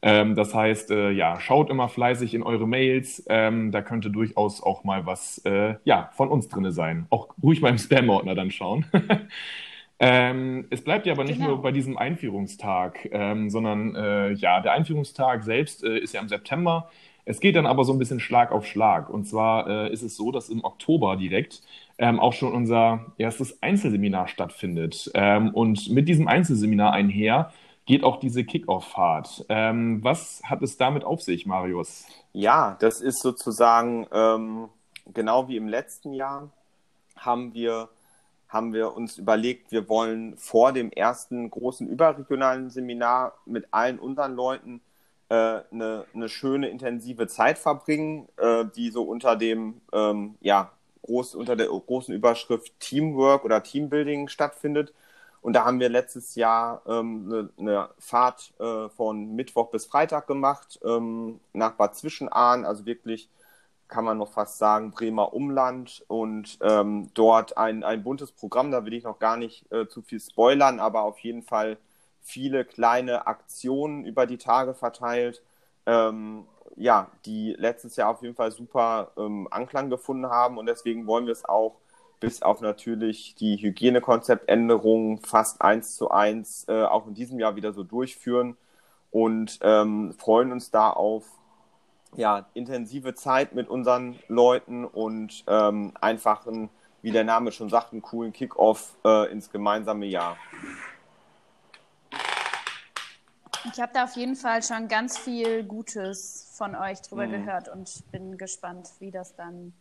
Ähm, 0.00 0.36
das 0.36 0.54
heißt, 0.54 0.92
äh, 0.92 1.10
ja, 1.10 1.40
schaut 1.40 1.70
immer 1.70 1.88
fleißig 1.88 2.34
in 2.34 2.44
eure 2.44 2.68
Mails. 2.68 3.24
Ähm, 3.28 3.72
da 3.72 3.82
könnte 3.82 4.10
durchaus 4.10 4.62
auch 4.62 4.84
mal 4.84 5.06
was 5.06 5.38
äh, 5.38 5.74
ja, 5.82 6.10
von 6.12 6.28
uns 6.28 6.46
drin 6.46 6.70
sein. 6.70 7.08
Auch 7.10 7.30
ruhig 7.42 7.60
mal 7.62 7.70
im 7.70 7.78
Spam-Ordner 7.78 8.36
dann 8.36 8.52
schauen. 8.52 8.86
Ähm, 10.00 10.66
es 10.70 10.82
bleibt 10.82 11.06
ja 11.06 11.12
aber 11.12 11.24
nicht 11.24 11.38
genau. 11.38 11.50
nur 11.50 11.62
bei 11.62 11.72
diesem 11.72 11.98
Einführungstag, 11.98 13.08
ähm, 13.10 13.50
sondern 13.50 13.96
äh, 13.96 14.32
ja, 14.32 14.60
der 14.60 14.72
Einführungstag 14.72 15.42
selbst 15.42 15.82
äh, 15.82 15.98
ist 15.98 16.14
ja 16.14 16.20
im 16.20 16.28
September. 16.28 16.90
Es 17.24 17.40
geht 17.40 17.56
dann 17.56 17.66
aber 17.66 17.84
so 17.84 17.92
ein 17.92 17.98
bisschen 17.98 18.20
Schlag 18.20 18.52
auf 18.52 18.64
Schlag. 18.64 19.10
Und 19.10 19.26
zwar 19.26 19.68
äh, 19.68 19.92
ist 19.92 20.02
es 20.02 20.16
so, 20.16 20.32
dass 20.32 20.48
im 20.48 20.64
Oktober 20.64 21.16
direkt 21.16 21.62
ähm, 21.98 22.20
auch 22.20 22.32
schon 22.32 22.54
unser 22.54 23.12
erstes 23.18 23.62
Einzelseminar 23.62 24.28
stattfindet. 24.28 25.10
Ähm, 25.14 25.50
und 25.52 25.90
mit 25.90 26.08
diesem 26.08 26.28
Einzelseminar 26.28 26.92
einher 26.92 27.52
geht 27.84 28.04
auch 28.04 28.20
diese 28.20 28.44
Kickoff-Fahrt. 28.44 29.46
Ähm, 29.48 30.02
was 30.04 30.40
hat 30.44 30.62
es 30.62 30.76
damit 30.76 31.04
auf 31.04 31.22
sich, 31.22 31.44
Marius? 31.44 32.06
Ja, 32.32 32.76
das 32.80 33.00
ist 33.00 33.20
sozusagen 33.20 34.06
ähm, 34.12 34.68
genau 35.12 35.48
wie 35.48 35.56
im 35.56 35.66
letzten 35.68 36.12
Jahr 36.12 36.50
haben 37.16 37.52
wir 37.52 37.88
haben 38.48 38.72
wir 38.72 38.94
uns 38.94 39.18
überlegt, 39.18 39.70
wir 39.72 39.88
wollen 39.88 40.36
vor 40.36 40.72
dem 40.72 40.90
ersten 40.90 41.50
großen 41.50 41.86
überregionalen 41.86 42.70
Seminar 42.70 43.34
mit 43.44 43.66
allen 43.72 43.98
unseren 43.98 44.34
Leuten 44.34 44.80
äh, 45.28 45.60
eine, 45.70 46.06
eine 46.14 46.28
schöne 46.28 46.68
intensive 46.68 47.26
Zeit 47.26 47.58
verbringen, 47.58 48.28
äh, 48.38 48.64
die 48.74 48.90
so 48.90 49.02
unter 49.02 49.36
dem 49.36 49.82
ähm, 49.92 50.36
ja 50.40 50.72
groß 51.02 51.34
unter 51.34 51.56
der 51.56 51.68
großen 51.68 52.14
Überschrift 52.14 52.78
Teamwork 52.80 53.44
oder 53.44 53.62
Teambuilding 53.62 54.28
stattfindet. 54.28 54.94
Und 55.40 55.52
da 55.52 55.64
haben 55.64 55.80
wir 55.80 55.88
letztes 55.88 56.34
Jahr 56.34 56.82
ähm, 56.86 57.26
eine, 57.30 57.50
eine 57.58 57.88
Fahrt 57.98 58.52
äh, 58.58 58.88
von 58.88 59.34
Mittwoch 59.36 59.70
bis 59.70 59.86
Freitag 59.86 60.26
gemacht 60.26 60.80
ähm, 60.84 61.40
nach 61.52 61.72
Bad 61.72 61.96
Zwischenahn, 61.96 62.64
also 62.64 62.86
wirklich 62.86 63.28
kann 63.88 64.04
man 64.04 64.18
noch 64.18 64.32
fast 64.32 64.58
sagen, 64.58 64.90
Bremer 64.90 65.32
Umland 65.32 66.04
und 66.08 66.58
ähm, 66.62 67.10
dort 67.14 67.56
ein, 67.56 67.82
ein 67.84 68.02
buntes 68.02 68.32
Programm, 68.32 68.70
da 68.70 68.84
will 68.84 68.94
ich 68.94 69.04
noch 69.04 69.18
gar 69.18 69.36
nicht 69.36 69.70
äh, 69.72 69.88
zu 69.88 70.02
viel 70.02 70.20
spoilern, 70.20 70.78
aber 70.78 71.02
auf 71.02 71.18
jeden 71.20 71.42
Fall 71.42 71.78
viele 72.20 72.64
kleine 72.64 73.26
Aktionen 73.26 74.04
über 74.04 74.26
die 74.26 74.38
Tage 74.38 74.74
verteilt, 74.74 75.42
ähm, 75.86 76.46
ja, 76.76 77.10
die 77.24 77.54
letztes 77.58 77.96
Jahr 77.96 78.10
auf 78.10 78.22
jeden 78.22 78.34
Fall 78.34 78.52
super 78.52 79.12
ähm, 79.16 79.48
Anklang 79.50 79.90
gefunden 79.90 80.26
haben 80.26 80.58
und 80.58 80.66
deswegen 80.66 81.06
wollen 81.06 81.26
wir 81.26 81.32
es 81.32 81.44
auch 81.44 81.76
bis 82.20 82.42
auf 82.42 82.60
natürlich 82.60 83.34
die 83.36 83.56
Hygienekonzeptänderungen 83.56 85.18
fast 85.18 85.62
eins 85.62 85.96
zu 85.96 86.10
eins 86.10 86.66
äh, 86.68 86.82
auch 86.82 87.06
in 87.06 87.14
diesem 87.14 87.38
Jahr 87.40 87.56
wieder 87.56 87.72
so 87.72 87.84
durchführen 87.84 88.56
und 89.10 89.58
ähm, 89.62 90.12
freuen 90.18 90.52
uns 90.52 90.70
da 90.70 90.90
auf 90.90 91.24
ja, 92.16 92.46
intensive 92.54 93.14
Zeit 93.14 93.54
mit 93.54 93.68
unseren 93.68 94.18
Leuten 94.28 94.84
und 94.84 95.44
ähm, 95.46 95.92
einfach, 96.00 96.46
einen, 96.46 96.70
wie 97.02 97.12
der 97.12 97.24
Name 97.24 97.52
schon 97.52 97.68
sagt, 97.68 97.92
einen 97.92 98.02
coolen 98.02 98.32
Kickoff 98.32 98.96
äh, 99.04 99.30
ins 99.30 99.50
gemeinsame 99.50 100.06
Jahr. 100.06 100.36
Ich 103.72 103.80
habe 103.80 103.92
da 103.92 104.04
auf 104.04 104.16
jeden 104.16 104.36
Fall 104.36 104.62
schon 104.62 104.88
ganz 104.88 105.18
viel 105.18 105.64
Gutes 105.64 106.50
von 106.56 106.74
euch 106.74 107.00
drüber 107.02 107.26
mhm. 107.26 107.32
gehört 107.32 107.68
und 107.68 108.02
bin 108.10 108.38
gespannt, 108.38 108.88
wie 108.98 109.10
das 109.10 109.34
dann 109.34 109.72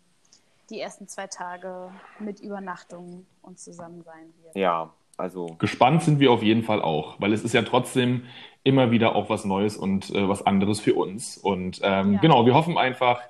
die 0.69 0.79
ersten 0.81 1.07
zwei 1.07 1.27
Tage 1.27 1.91
mit 2.19 2.39
Übernachtung 2.39 3.25
und 3.41 3.59
zusammen 3.59 4.03
sein 4.03 4.33
wird. 4.43 4.55
Ja, 4.55 4.93
also. 5.17 5.55
Gespannt 5.59 6.03
sind 6.03 6.19
wir 6.19 6.31
auf 6.31 6.43
jeden 6.43 6.63
Fall 6.63 6.81
auch, 6.81 7.19
weil 7.19 7.33
es 7.33 7.43
ist 7.43 7.53
ja 7.53 7.63
trotzdem 7.63 8.23
immer 8.63 8.91
wieder 8.91 9.15
auch 9.15 9.29
was 9.29 9.45
Neues 9.45 9.77
und 9.77 10.13
äh, 10.13 10.27
was 10.27 10.45
anderes 10.45 10.79
für 10.79 10.93
uns. 10.93 11.37
Und 11.37 11.79
ähm, 11.83 12.13
ja. 12.13 12.19
genau, 12.19 12.45
wir 12.45 12.53
hoffen 12.53 12.77
einfach, 12.77 13.21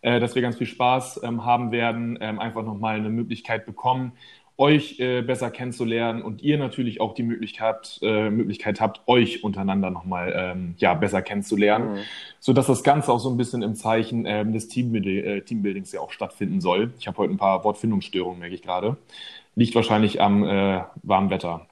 äh, 0.00 0.20
dass 0.20 0.34
wir 0.34 0.42
ganz 0.42 0.56
viel 0.56 0.66
Spaß 0.66 1.20
ähm, 1.22 1.44
haben 1.44 1.70
werden, 1.70 2.18
ähm, 2.20 2.38
einfach 2.38 2.64
nochmal 2.64 2.96
eine 2.96 3.10
Möglichkeit 3.10 3.66
bekommen, 3.66 4.12
euch 4.58 4.98
äh, 5.00 5.20
besser 5.20 5.50
kennenzulernen 5.50 6.22
und 6.22 6.42
ihr 6.42 6.56
natürlich 6.56 7.00
auch 7.00 7.12
die 7.12 7.22
Möglichkeit, 7.22 7.98
äh, 8.00 8.30
Möglichkeit 8.30 8.80
habt, 8.80 9.02
euch 9.06 9.44
untereinander 9.44 9.90
nochmal 9.90 10.32
ähm, 10.34 10.74
ja, 10.78 10.94
besser 10.94 11.20
kennenzulernen, 11.20 11.92
mhm. 11.92 11.98
sodass 12.40 12.66
das 12.66 12.82
Ganze 12.82 13.12
auch 13.12 13.18
so 13.18 13.28
ein 13.28 13.36
bisschen 13.36 13.62
im 13.62 13.74
Zeichen 13.74 14.24
ähm, 14.26 14.54
des 14.54 14.64
äh, 14.74 15.42
Teambuildings 15.42 15.92
ja 15.92 16.00
auch 16.00 16.10
stattfinden 16.10 16.62
soll. 16.62 16.94
Ich 16.98 17.06
habe 17.06 17.18
heute 17.18 17.34
ein 17.34 17.38
paar 17.38 17.64
Wortfindungsstörungen, 17.64 18.38
merke 18.38 18.54
ich 18.54 18.62
gerade. 18.62 18.96
Liegt 19.56 19.74
wahrscheinlich 19.74 20.20
am 20.20 20.44
äh, 20.44 20.82
warmen 21.02 21.30
Wetter. 21.30 21.66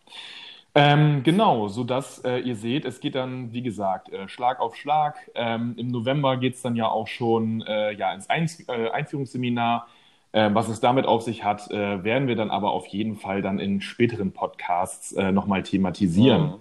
Ähm, 0.75 1.23
genau, 1.23 1.69
sodass 1.69 2.19
äh, 2.25 2.39
ihr 2.39 2.57
seht, 2.57 2.85
es 2.85 2.99
geht 2.99 3.15
dann, 3.15 3.53
wie 3.53 3.63
gesagt, 3.63 4.13
äh, 4.13 4.27
Schlag 4.27 4.59
auf 4.59 4.75
Schlag. 4.75 5.31
Ähm, 5.37 5.75
Im 5.77 5.89
November 5.89 6.37
geht 6.37 6.55
es 6.55 6.63
dann 6.63 6.75
ja 6.75 6.89
auch 6.89 7.07
schon 7.07 7.63
äh, 7.63 7.93
ja, 7.93 8.13
ins 8.13 8.29
Ein 8.29 8.51
äh, 8.67 8.91
Einführungsseminar. 8.91 9.87
Äh, 10.33 10.51
was 10.53 10.69
es 10.69 10.81
damit 10.81 11.07
auf 11.07 11.23
sich 11.23 11.45
hat, 11.45 11.71
äh, 11.71 12.03
werden 12.03 12.27
wir 12.27 12.35
dann 12.35 12.51
aber 12.51 12.73
auf 12.73 12.89
jeden 12.89 13.15
Fall 13.15 13.41
dann 13.41 13.61
in 13.61 13.81
späteren 13.81 14.33
Podcasts 14.33 15.13
äh, 15.13 15.31
nochmal 15.31 15.63
thematisieren. 15.63 16.43
Mhm. 16.43 16.55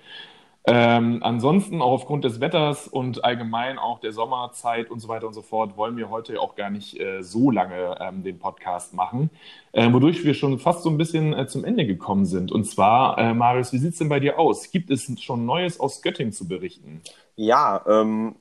Ähm, 0.65 1.19
ansonsten 1.21 1.81
auch 1.81 1.91
aufgrund 1.91 2.23
des 2.23 2.39
Wetters 2.39 2.87
und 2.87 3.25
allgemein 3.25 3.77
auch 3.77 3.99
der 3.99 4.13
Sommerzeit 4.13 4.89
und 4.89 5.01
so 5.01 5.09
weiter 5.09 5.27
und 5.27 5.33
so 5.33 5.41
fort 5.41 5.75
wollen 5.75 5.97
wir 5.97 6.09
heute 6.09 6.39
auch 6.39 6.55
gar 6.55 6.69
nicht 6.69 6.97
äh, 6.99 7.21
so 7.21 7.51
lange 7.51 7.97
ähm, 7.99 8.23
den 8.23 8.39
Podcast 8.39 8.93
machen, 8.93 9.29
äh, 9.73 9.91
wodurch 9.91 10.23
wir 10.23 10.33
schon 10.33 10.59
fast 10.59 10.83
so 10.83 10.89
ein 10.89 10.97
bisschen 10.97 11.33
äh, 11.33 11.47
zum 11.47 11.65
Ende 11.65 11.85
gekommen 11.85 12.25
sind. 12.25 12.53
Und 12.53 12.63
zwar, 12.63 13.17
äh, 13.17 13.33
Marius, 13.33 13.73
wie 13.73 13.77
sieht 13.77 13.91
es 13.91 13.99
denn 13.99 14.07
bei 14.07 14.21
dir 14.21 14.39
aus? 14.39 14.71
Gibt 14.71 14.89
es 14.89 15.11
schon 15.21 15.45
Neues 15.45 15.81
aus 15.81 16.01
Göttingen 16.01 16.31
zu 16.31 16.47
berichten? 16.47 17.01
Ja, 17.35 17.83
ähm, 17.85 18.37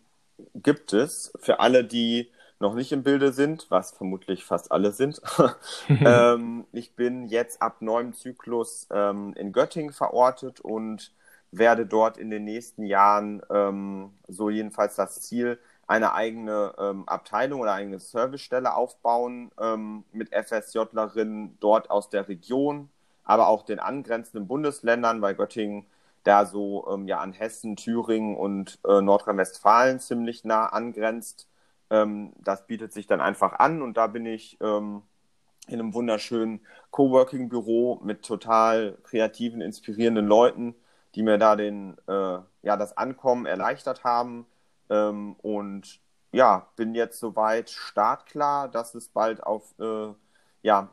gibt 0.54 0.92
es. 0.92 1.32
Für 1.40 1.58
alle, 1.58 1.82
die 1.82 2.30
noch 2.60 2.74
nicht 2.74 2.92
im 2.92 3.02
Bilde 3.02 3.32
sind, 3.32 3.66
was 3.68 3.90
vermutlich 3.90 4.44
fast 4.44 4.70
alle 4.70 4.92
sind. 4.92 5.20
ähm, 5.88 6.66
ich 6.70 6.94
bin 6.94 7.26
jetzt 7.26 7.60
ab 7.60 7.82
neuem 7.82 8.12
Zyklus 8.12 8.86
ähm, 8.92 9.34
in 9.36 9.52
Göttingen 9.52 9.92
verortet 9.92 10.60
und 10.60 11.10
werde 11.52 11.86
dort 11.86 12.16
in 12.16 12.30
den 12.30 12.44
nächsten 12.44 12.84
Jahren, 12.84 13.42
ähm, 13.50 14.14
so 14.26 14.50
jedenfalls 14.50 14.96
das 14.96 15.20
Ziel, 15.20 15.58
eine 15.86 16.14
eigene 16.14 16.74
ähm, 16.78 17.06
Abteilung 17.06 17.60
oder 17.60 17.74
eine 17.74 17.98
Servicestelle 17.98 18.74
aufbauen 18.74 19.50
ähm, 19.60 20.04
mit 20.12 20.30
FSJlerinnen 20.34 21.58
dort 21.60 21.90
aus 21.90 22.08
der 22.08 22.28
Region, 22.28 22.88
aber 23.24 23.48
auch 23.48 23.62
den 23.62 23.78
angrenzenden 23.78 24.48
Bundesländern, 24.48 25.20
weil 25.20 25.34
Göttingen 25.34 25.86
da 26.24 26.46
so 26.46 26.88
ähm, 26.90 27.06
ja 27.08 27.18
an 27.18 27.32
Hessen, 27.32 27.76
Thüringen 27.76 28.36
und 28.36 28.78
äh, 28.86 29.00
Nordrhein-Westfalen 29.02 30.00
ziemlich 30.00 30.44
nah 30.44 30.66
angrenzt. 30.66 31.48
Ähm, 31.90 32.32
das 32.38 32.66
bietet 32.66 32.92
sich 32.92 33.06
dann 33.06 33.20
einfach 33.20 33.54
an 33.54 33.82
und 33.82 33.96
da 33.96 34.06
bin 34.06 34.24
ich 34.24 34.56
ähm, 34.62 35.02
in 35.66 35.80
einem 35.80 35.94
wunderschönen 35.94 36.60
Coworking-Büro 36.90 38.00
mit 38.02 38.22
total 38.22 38.96
kreativen, 39.02 39.60
inspirierenden 39.60 40.26
Leuten, 40.26 40.74
die 41.14 41.22
mir 41.22 41.38
da 41.38 41.56
den, 41.56 41.96
äh, 42.08 42.38
ja, 42.62 42.76
das 42.76 42.96
Ankommen 42.96 43.46
erleichtert 43.46 44.04
haben. 44.04 44.46
Ähm, 44.90 45.34
und 45.42 46.00
ja, 46.32 46.68
bin 46.76 46.94
jetzt 46.94 47.20
soweit 47.20 47.70
startklar, 47.70 48.68
dass 48.68 48.94
es 48.94 49.08
bald 49.08 49.42
auf 49.42 49.74
äh, 49.78 50.14
ja, 50.62 50.88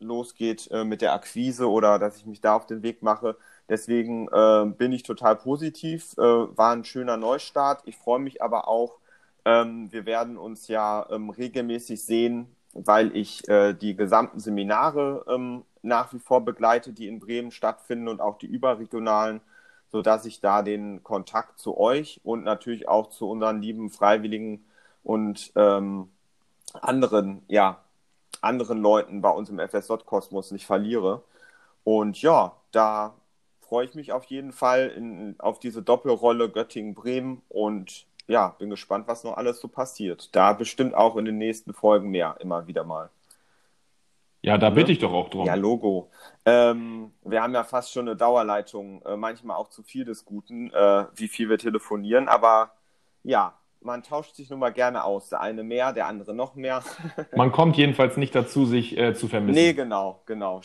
losgeht 0.00 0.70
äh, 0.70 0.84
mit 0.84 1.02
der 1.02 1.14
Akquise 1.14 1.70
oder 1.70 1.98
dass 1.98 2.16
ich 2.16 2.26
mich 2.26 2.40
da 2.40 2.54
auf 2.56 2.66
den 2.66 2.82
Weg 2.82 3.02
mache. 3.02 3.36
Deswegen 3.68 4.28
äh, 4.28 4.66
bin 4.66 4.92
ich 4.92 5.02
total 5.02 5.36
positiv. 5.36 6.14
Äh, 6.18 6.22
war 6.22 6.72
ein 6.72 6.84
schöner 6.84 7.16
Neustart. 7.16 7.82
Ich 7.86 7.96
freue 7.96 8.20
mich 8.20 8.42
aber 8.42 8.68
auch. 8.68 8.98
Ähm, 9.44 9.92
wir 9.92 10.06
werden 10.06 10.36
uns 10.36 10.68
ja 10.68 11.06
ähm, 11.10 11.30
regelmäßig 11.30 12.04
sehen, 12.04 12.54
weil 12.72 13.14
ich 13.16 13.46
äh, 13.48 13.74
die 13.74 13.96
gesamten 13.96 14.40
Seminare 14.40 15.24
ähm, 15.28 15.64
nach 15.84 16.12
wie 16.12 16.18
vor 16.18 16.44
begleite, 16.44 16.92
die 16.92 17.06
in 17.06 17.20
Bremen 17.20 17.50
stattfinden 17.50 18.08
und 18.08 18.20
auch 18.20 18.38
die 18.38 18.46
überregionalen, 18.46 19.40
sodass 19.88 20.24
ich 20.24 20.40
da 20.40 20.62
den 20.62 21.02
Kontakt 21.02 21.58
zu 21.58 21.78
euch 21.78 22.20
und 22.24 22.44
natürlich 22.44 22.88
auch 22.88 23.10
zu 23.10 23.28
unseren 23.28 23.62
lieben 23.62 23.90
Freiwilligen 23.90 24.64
und 25.02 25.52
ähm, 25.56 26.10
anderen, 26.80 27.42
ja, 27.48 27.80
anderen 28.40 28.80
Leuten 28.80 29.20
bei 29.20 29.30
uns 29.30 29.50
im 29.50 29.60
FSJ-Kosmos 29.60 30.50
nicht 30.50 30.66
verliere. 30.66 31.22
Und 31.84 32.20
ja, 32.20 32.56
da 32.72 33.14
freue 33.60 33.86
ich 33.86 33.94
mich 33.94 34.12
auf 34.12 34.24
jeden 34.24 34.52
Fall 34.52 34.88
in, 34.88 35.36
auf 35.38 35.58
diese 35.58 35.82
Doppelrolle 35.82 36.50
Göttingen-Bremen 36.50 37.42
und 37.48 38.06
ja, 38.26 38.48
bin 38.58 38.70
gespannt, 38.70 39.06
was 39.06 39.24
noch 39.24 39.36
alles 39.36 39.60
so 39.60 39.68
passiert. 39.68 40.34
Da 40.34 40.54
bestimmt 40.54 40.94
auch 40.94 41.16
in 41.16 41.24
den 41.24 41.38
nächsten 41.38 41.74
Folgen 41.74 42.10
mehr, 42.10 42.36
immer 42.40 42.66
wieder 42.66 42.84
mal. 42.84 43.10
Ja, 44.44 44.58
da 44.58 44.68
bitte 44.68 44.92
ich 44.92 44.98
doch 44.98 45.14
auch 45.14 45.30
drum. 45.30 45.46
Ja, 45.46 45.54
Logo. 45.54 46.10
Ähm, 46.44 47.12
wir 47.24 47.42
haben 47.42 47.54
ja 47.54 47.64
fast 47.64 47.94
schon 47.94 48.06
eine 48.06 48.14
Dauerleitung, 48.14 49.00
äh, 49.06 49.16
manchmal 49.16 49.56
auch 49.56 49.70
zu 49.70 49.82
viel 49.82 50.04
des 50.04 50.26
Guten, 50.26 50.70
äh, 50.70 51.06
wie 51.14 51.28
viel 51.28 51.48
wir 51.48 51.56
telefonieren, 51.56 52.28
aber 52.28 52.72
ja, 53.22 53.54
man 53.80 54.02
tauscht 54.02 54.34
sich 54.34 54.50
nun 54.50 54.58
mal 54.58 54.70
gerne 54.70 55.04
aus. 55.04 55.30
Der 55.30 55.40
eine 55.40 55.62
mehr, 55.62 55.94
der 55.94 56.08
andere 56.08 56.34
noch 56.34 56.56
mehr. 56.56 56.84
man 57.34 57.52
kommt 57.52 57.78
jedenfalls 57.78 58.18
nicht 58.18 58.34
dazu, 58.34 58.66
sich 58.66 58.98
äh, 58.98 59.14
zu 59.14 59.28
vermissen. 59.28 59.54
Nee, 59.54 59.72
genau, 59.72 60.20
genau. 60.26 60.60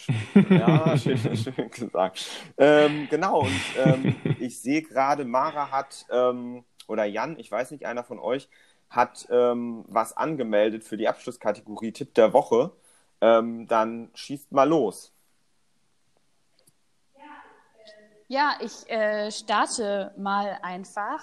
Ja, 0.50 0.98
schön, 0.98 1.17
schön 1.17 1.71
gesagt. 1.71 2.25
Ähm, 2.57 3.07
genau, 3.09 3.43
und 3.43 3.62
ähm, 3.86 4.15
ich 4.41 4.59
sehe 4.59 4.81
gerade, 4.81 5.24
Mara 5.24 5.71
hat, 5.71 6.05
ähm, 6.12 6.65
oder 6.89 7.05
Jan, 7.05 7.39
ich 7.39 7.50
weiß 7.50 7.71
nicht, 7.71 7.86
einer 7.86 8.03
von 8.03 8.19
euch, 8.19 8.50
hat 8.89 9.25
ähm, 9.31 9.86
was 9.88 10.17
angemeldet 10.17 10.83
für 10.83 10.98
die 10.98 11.07
Abschlusskategorie 11.07 11.93
Tipp 11.93 12.13
der 12.15 12.33
Woche. 12.33 12.71
Ähm, 13.21 13.67
dann 13.67 14.09
schießt 14.13 14.51
mal 14.51 14.67
los. 14.67 15.13
Ja, 18.27 18.53
ich 18.61 18.88
äh, 18.89 19.31
starte 19.31 20.13
mal 20.15 20.59
einfach. 20.61 21.19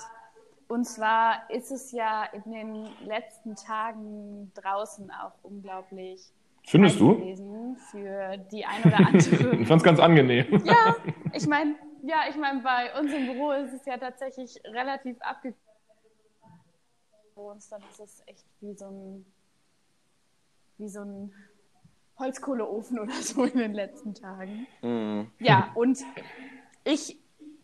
Und 0.67 0.85
zwar 0.85 1.49
ist 1.51 1.71
es 1.71 1.93
ja 1.93 2.25
in 2.25 2.51
den 2.51 2.89
letzten 3.07 3.55
Tagen 3.55 4.51
draußen 4.55 5.11
auch 5.13 5.33
unglaublich 5.45 6.33
Findest 6.65 6.99
du? 6.99 7.17
gewesen 7.17 7.77
für 7.77 8.37
die 8.51 8.67
ein 8.67 8.83
oder 8.83 8.99
andere. 8.99 9.57
ich 9.61 9.69
fand's 9.69 9.85
ganz 9.85 10.01
angenehm. 10.01 10.61
Ja, 10.65 10.97
ich 11.33 11.47
meine, 11.47 11.77
ja, 12.03 12.23
ich 12.29 12.37
meine, 12.37 12.61
bei 12.61 12.99
uns 12.99 13.13
im 13.13 13.27
Büro 13.27 13.53
ist 13.53 13.73
es 13.73 13.87
ja 13.87 13.97
tatsächlich 13.97 14.61
relativ 14.65 15.17
abgekühlt. 15.21 15.57
Dann 17.37 17.83
ist 17.91 18.01
es 18.01 18.23
echt 18.27 18.45
wie 18.61 18.75
so 18.75 18.87
ein, 18.87 19.27
wie 20.79 20.89
so 20.89 21.03
ein 21.03 21.33
Holzkohleofen 22.19 22.99
oder 22.99 23.15
so 23.15 23.45
in 23.45 23.59
den 23.59 23.75
letzten 23.75 24.15
Tagen. 24.15 24.67
Mm. 24.83 25.31
Ja, 25.39 25.71
und 25.75 25.99
ich 26.85 27.19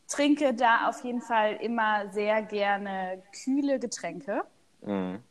trinke 0.08 0.54
da 0.54 0.88
auf 0.88 1.04
jeden 1.04 1.22
Fall 1.22 1.54
immer 1.56 2.10
sehr 2.12 2.42
gerne 2.42 3.22
kühle 3.44 3.78
Getränke. 3.78 4.44
Mhm. 4.82 5.22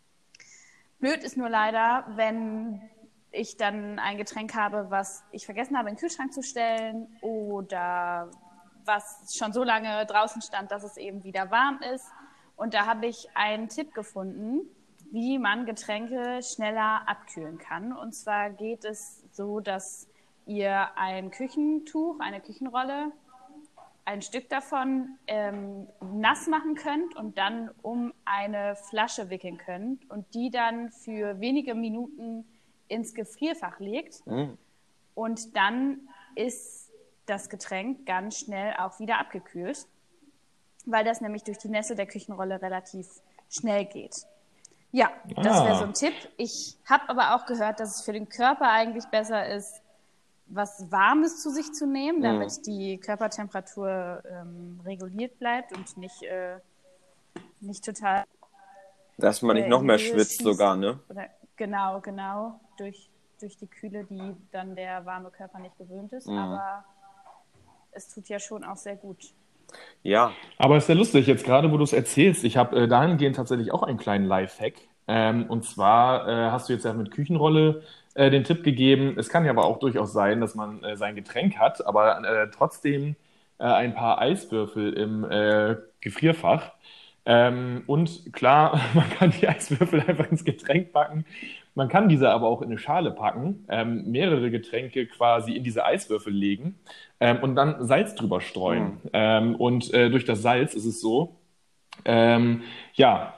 Blöd 1.00 1.24
ist 1.24 1.38
nur 1.38 1.50
leider, 1.50 2.06
wenn 2.16 2.82
ich 3.32 3.58
dann 3.58 4.00
ein 4.00 4.18
Getränk 4.18 4.56
habe, 4.56 4.88
was 4.90 5.24
ich 5.32 5.46
vergessen 5.46 5.78
habe, 5.78 5.90
in 5.90 5.96
den 5.96 6.00
Kühlschrank 6.00 6.34
zu 6.34 6.44
stellen 6.44 7.08
oder 7.22 8.30
was 8.86 9.36
schon 9.36 9.54
so 9.54 9.64
lange 9.64 10.06
draußen 10.06 10.42
stand, 10.42 10.72
dass 10.72 10.84
es 10.84 10.98
eben 10.98 11.24
wieder 11.24 11.50
warm 11.52 11.80
ist. 11.94 12.06
Und 12.56 12.74
da 12.74 12.86
habe 12.86 13.08
ich 13.08 13.30
einen 13.36 13.70
Tipp 13.70 13.94
gefunden, 13.94 14.62
wie 15.12 15.38
man 15.38 15.66
Getränke 15.66 16.42
schneller 16.42 17.08
abkühlen 17.08 17.58
kann. 17.58 17.94
Und 17.94 18.14
zwar 18.14 18.50
geht 18.50 18.86
es 18.86 19.24
so, 19.32 19.60
dass 19.60 20.08
ihr 20.46 20.98
ein 20.98 21.32
Küchentuch, 21.32 22.20
eine 22.20 22.42
Küchenrolle 22.42 23.12
ein 24.04 24.22
Stück 24.22 24.50
davon 24.50 25.18
ähm, 25.28 25.88
nass 26.02 26.48
machen 26.48 26.76
könnt 26.76 27.16
und 27.16 27.38
dann 27.38 27.70
um 27.82 28.14
eine 28.26 28.76
Flasche 28.76 29.30
wickeln 29.30 29.58
könnt 29.58 30.10
und 30.10 30.34
die 30.34 30.50
dann 30.50 30.92
für 30.92 31.40
wenige 31.40 31.76
Minuten 31.76 32.46
ins 32.88 33.14
Gefrierfach 33.14 33.80
legt. 33.80 34.26
Mhm. 34.26 34.58
Und 35.14 35.56
dann 35.56 36.10
ist 36.36 36.92
das 37.26 37.50
Getränk 37.50 38.06
ganz 38.06 38.40
schnell 38.40 38.74
auch 38.80 39.00
wieder 39.00 39.20
abgekühlt, 39.20 39.88
weil 40.86 41.06
das 41.06 41.22
nämlich 41.22 41.44
durch 41.44 41.60
die 41.60 41.70
Nässe 41.70 41.96
der 41.96 42.08
Küchenrolle 42.08 42.62
relativ 42.62 43.08
schnell 43.50 43.86
geht. 43.86 44.26
Ja, 44.92 45.10
das 45.36 45.58
ah. 45.58 45.66
wäre 45.66 45.78
so 45.78 45.84
ein 45.86 45.94
Tipp. 45.94 46.14
Ich 46.38 46.78
habe 46.86 47.08
aber 47.08 47.36
auch 47.36 47.46
gehört, 47.46 47.80
dass 47.80 47.96
es 47.96 48.02
für 48.02 48.14
den 48.14 48.28
Körper 48.28 48.70
eigentlich 48.70 49.06
besser 49.06 49.48
ist, 49.48 49.82
was 50.48 50.92
Warmes 50.92 51.42
zu 51.42 51.50
sich 51.50 51.74
zu 51.74 51.88
nehmen, 51.88 52.20
mhm. 52.20 52.24
damit 52.24 52.58
mhm. 52.58 52.64
die 52.64 52.98
Körpertemperatur 52.98 54.22
ähm, 54.30 54.82
reguliert 54.84 55.40
bleibt 55.40 55.76
und 55.76 55.98
nicht, 55.98 56.24
äh, 56.24 56.58
nicht 57.62 57.86
total. 57.86 58.26
Dass 59.18 59.42
man 59.42 59.56
nicht 59.56 59.70
noch 59.70 59.82
mehr 59.82 59.98
schwitzt, 59.98 60.32
schießt. 60.32 60.44
sogar, 60.44 60.76
ne? 60.76 61.00
Oder, 61.10 61.28
genau, 61.56 62.02
genau. 62.02 62.60
Durch, 62.78 63.10
durch 63.40 63.56
die 63.56 63.68
Kühle, 63.68 64.04
die 64.04 64.36
dann 64.52 64.76
der 64.76 65.06
warme 65.06 65.30
Körper 65.32 65.60
nicht 65.60 65.78
gewöhnt 65.78 66.12
ist. 66.12 66.28
Mhm. 66.28 66.38
Aber 66.38 66.84
es 67.92 68.10
tut 68.10 68.28
ja 68.28 68.40
schon 68.40 68.64
auch 68.64 68.78
sehr 68.78 68.96
gut. 68.96 69.34
Ja. 70.04 70.32
Aber 70.58 70.78
es 70.78 70.84
ist 70.86 70.90
ja 70.90 70.96
lustig, 70.96 71.28
jetzt 71.28 71.46
gerade, 71.46 71.72
wo 71.72 71.78
du 71.78 71.84
es 71.84 71.94
erzählst, 71.94 72.44
ich 72.44 72.58
habe 72.58 72.82
äh, 72.82 72.88
dahingehend 72.88 73.36
tatsächlich 73.36 73.72
auch 73.72 73.84
einen 73.84 73.98
kleinen 73.98 74.26
Lifehack. 74.26 74.74
Ähm, 75.08 75.46
und 75.48 75.64
zwar 75.66 76.28
äh, 76.28 76.52
hast 76.52 76.70
du 76.70 76.74
jetzt 76.74 76.86
ja 76.86 76.94
mit 76.94 77.12
Küchenrolle 77.12 77.84
äh, 78.16 78.30
den 78.30 78.44
Tipp 78.44 78.64
gegeben. 78.64 79.16
Es 79.18 79.30
kann 79.30 79.46
ja 79.46 79.52
aber 79.52 79.66
auch 79.66 79.80
durchaus 79.80 80.14
sein, 80.14 80.42
dass 80.42 80.56
man 80.56 80.84
äh, 80.84 80.98
sein 80.98 81.16
Getränk 81.16 81.58
hat, 81.58 81.86
aber 81.86 82.24
äh, 82.24 82.50
trotzdem 82.52 83.16
äh, 83.60 83.64
ein 83.64 83.94
paar 83.94 84.20
Eiswürfel 84.20 84.94
im 84.94 85.26
Gefrierfach. 86.02 86.72
Ähm, 87.26 87.84
und 87.88 88.34
klar, 88.34 88.80
man 88.94 89.10
kann 89.12 89.32
die 89.32 89.48
Eiswürfel 89.48 90.02
einfach 90.02 90.30
ins 90.32 90.44
Getränk 90.44 90.92
packen. 90.92 91.26
Man 91.74 91.88
kann 91.88 92.10
diese 92.10 92.30
aber 92.30 92.48
auch 92.48 92.62
in 92.62 92.68
eine 92.68 92.78
Schale 92.78 93.12
packen, 93.12 93.66
ähm, 93.70 94.12
mehrere 94.12 94.52
Getränke 94.52 95.08
quasi 95.08 95.54
in 95.54 95.64
diese 95.64 95.86
Eiswürfel 95.86 96.34
legen 96.34 96.80
ähm, 97.20 97.40
und 97.42 97.56
dann 97.56 97.86
Salz 97.86 98.16
drüber 98.16 98.42
streuen. 98.42 99.00
Mhm. 99.14 99.56
und 99.56 99.94
äh, 99.94 100.10
durch 100.10 100.26
das 100.26 100.42
Salz 100.42 100.74
ist 100.74 100.86
es 100.86 101.00
so, 101.00 101.38
ähm, 102.06 102.64
ja, 102.94 103.34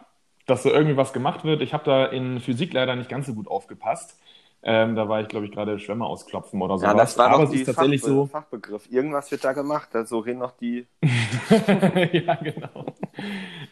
dass 0.46 0.64
da 0.64 0.70
irgendwie 0.70 0.98
was 0.98 1.14
gemacht 1.14 1.44
wird. 1.44 1.62
Ich 1.62 1.74
habe 1.74 1.86
da 1.86 2.06
in 2.06 2.40
Physik 2.40 2.74
leider 2.74 2.96
nicht 2.96 3.10
ganz 3.10 3.28
so 3.28 3.34
gut 3.34 3.48
aufgepasst. 3.48 4.20
Ähm, 4.66 4.96
da 4.96 5.10
war 5.10 5.20
ich, 5.20 5.28
glaube 5.28 5.46
ich, 5.46 5.52
gerade 5.52 5.78
Schwämme 5.78 6.06
ausklopfen 6.06 6.62
oder 6.62 6.78
so. 6.78 6.86
Ja, 6.86 6.94
das 6.94 7.18
war 7.18 7.32
Aber 7.32 7.46
doch 7.46 7.52
die 7.52 7.66
tatsächlich 7.66 8.00
Fachbe 8.00 8.16
so 8.16 8.26
Fachbegriff. 8.26 8.90
Irgendwas 8.90 9.30
wird 9.30 9.44
da 9.44 9.52
gemacht. 9.52 9.90
So 9.92 9.98
also 10.00 10.20
reden 10.20 10.40
noch 10.40 10.52
die. 10.52 10.88
ja, 12.14 12.36
genau. 12.36 12.86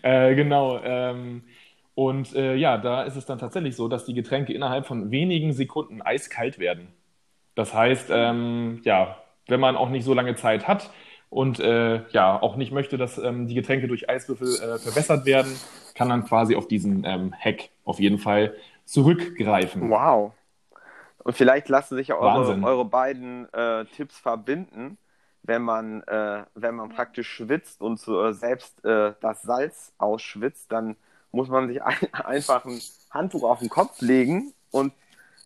äh, 0.01 0.35
genau. 0.35 0.77
Und 2.01 2.33
äh, 2.33 2.55
ja, 2.55 2.79
da 2.79 3.03
ist 3.03 3.15
es 3.15 3.27
dann 3.27 3.37
tatsächlich 3.37 3.75
so, 3.75 3.87
dass 3.87 4.05
die 4.05 4.15
Getränke 4.15 4.53
innerhalb 4.53 4.87
von 4.87 5.11
wenigen 5.11 5.53
Sekunden 5.53 6.01
eiskalt 6.01 6.57
werden. 6.57 6.87
Das 7.53 7.75
heißt, 7.75 8.09
ähm, 8.11 8.81
ja, 8.83 9.19
wenn 9.47 9.59
man 9.59 9.75
auch 9.75 9.89
nicht 9.89 10.03
so 10.03 10.15
lange 10.15 10.33
Zeit 10.33 10.67
hat 10.67 10.89
und 11.29 11.59
äh, 11.59 12.01
ja 12.09 12.41
auch 12.41 12.55
nicht 12.55 12.71
möchte, 12.71 12.97
dass 12.97 13.19
ähm, 13.19 13.47
die 13.47 13.53
Getränke 13.53 13.87
durch 13.87 14.09
Eiswürfel 14.09 14.47
äh, 14.47 14.79
verbessert 14.79 15.27
werden, 15.27 15.55
kann 15.93 16.07
man 16.07 16.25
quasi 16.25 16.55
auf 16.55 16.67
diesen 16.67 17.03
ähm, 17.05 17.35
Hack 17.39 17.69
auf 17.85 17.99
jeden 17.99 18.17
Fall 18.17 18.55
zurückgreifen. 18.85 19.91
Wow. 19.91 20.31
Und 21.19 21.37
vielleicht 21.37 21.69
lassen 21.69 21.97
sich 21.97 22.07
ja 22.07 22.15
eure, 22.15 22.63
eure 22.63 22.85
beiden 22.85 23.47
äh, 23.53 23.85
Tipps 23.85 24.17
verbinden, 24.17 24.97
wenn 25.43 25.61
man, 25.61 26.01
äh, 26.07 26.45
wenn 26.55 26.73
man 26.73 26.89
praktisch 26.89 27.29
schwitzt 27.29 27.79
und 27.79 27.99
so, 27.99 28.25
äh, 28.25 28.33
selbst 28.33 28.83
äh, 28.85 29.13
das 29.21 29.43
Salz 29.43 29.93
ausschwitzt, 29.99 30.71
dann 30.71 30.95
muss 31.31 31.49
man 31.49 31.67
sich 31.67 31.81
ein, 31.81 31.95
einfach 32.13 32.65
ein 32.65 32.79
Handtuch 33.09 33.43
auf 33.43 33.59
den 33.59 33.69
Kopf 33.69 34.01
legen 34.01 34.53
und 34.71 34.93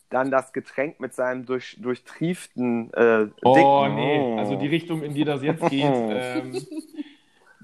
dann 0.09 0.31
das 0.31 0.53
Getränk 0.53 0.99
mit 0.99 1.13
seinem 1.13 1.45
durch, 1.45 1.77
durchtrieften 1.79 2.93
äh, 2.93 3.27
Oh, 3.43 3.87
nee. 3.87 4.37
Also 4.37 4.55
die 4.55 4.67
Richtung, 4.67 5.01
in 5.01 5.13
die 5.13 5.25
das 5.25 5.41
jetzt 5.41 5.65
geht, 5.69 5.83
ähm, 5.83 6.65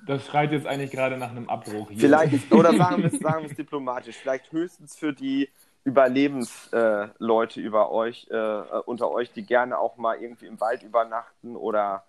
das 0.06 0.26
schreit 0.26 0.52
jetzt 0.52 0.66
eigentlich 0.66 0.92
gerade 0.92 1.18
nach 1.18 1.32
einem 1.32 1.50
Abbruch 1.50 1.90
hier. 1.90 2.00
Vielleicht, 2.00 2.52
oder 2.52 2.76
sagen 2.76 3.04
wir 3.04 3.14
es 3.14 3.20
sagen 3.20 3.44
wir 3.44 3.52
es 3.52 3.56
diplomatisch, 3.56 4.18
vielleicht 4.18 4.52
höchstens 4.52 4.96
für 4.98 5.14
die 5.14 5.50
Überlebensleute 5.84 7.60
äh, 7.60 7.64
über 7.64 7.92
euch, 7.92 8.28
äh, 8.30 8.36
äh, 8.36 8.64
unter 8.86 9.12
euch, 9.12 9.32
die 9.32 9.44
gerne 9.44 9.78
auch 9.78 9.98
mal 9.98 10.18
irgendwie 10.22 10.46
im 10.46 10.60
Wald 10.60 10.84
übernachten 10.84 11.56
oder 11.56 12.04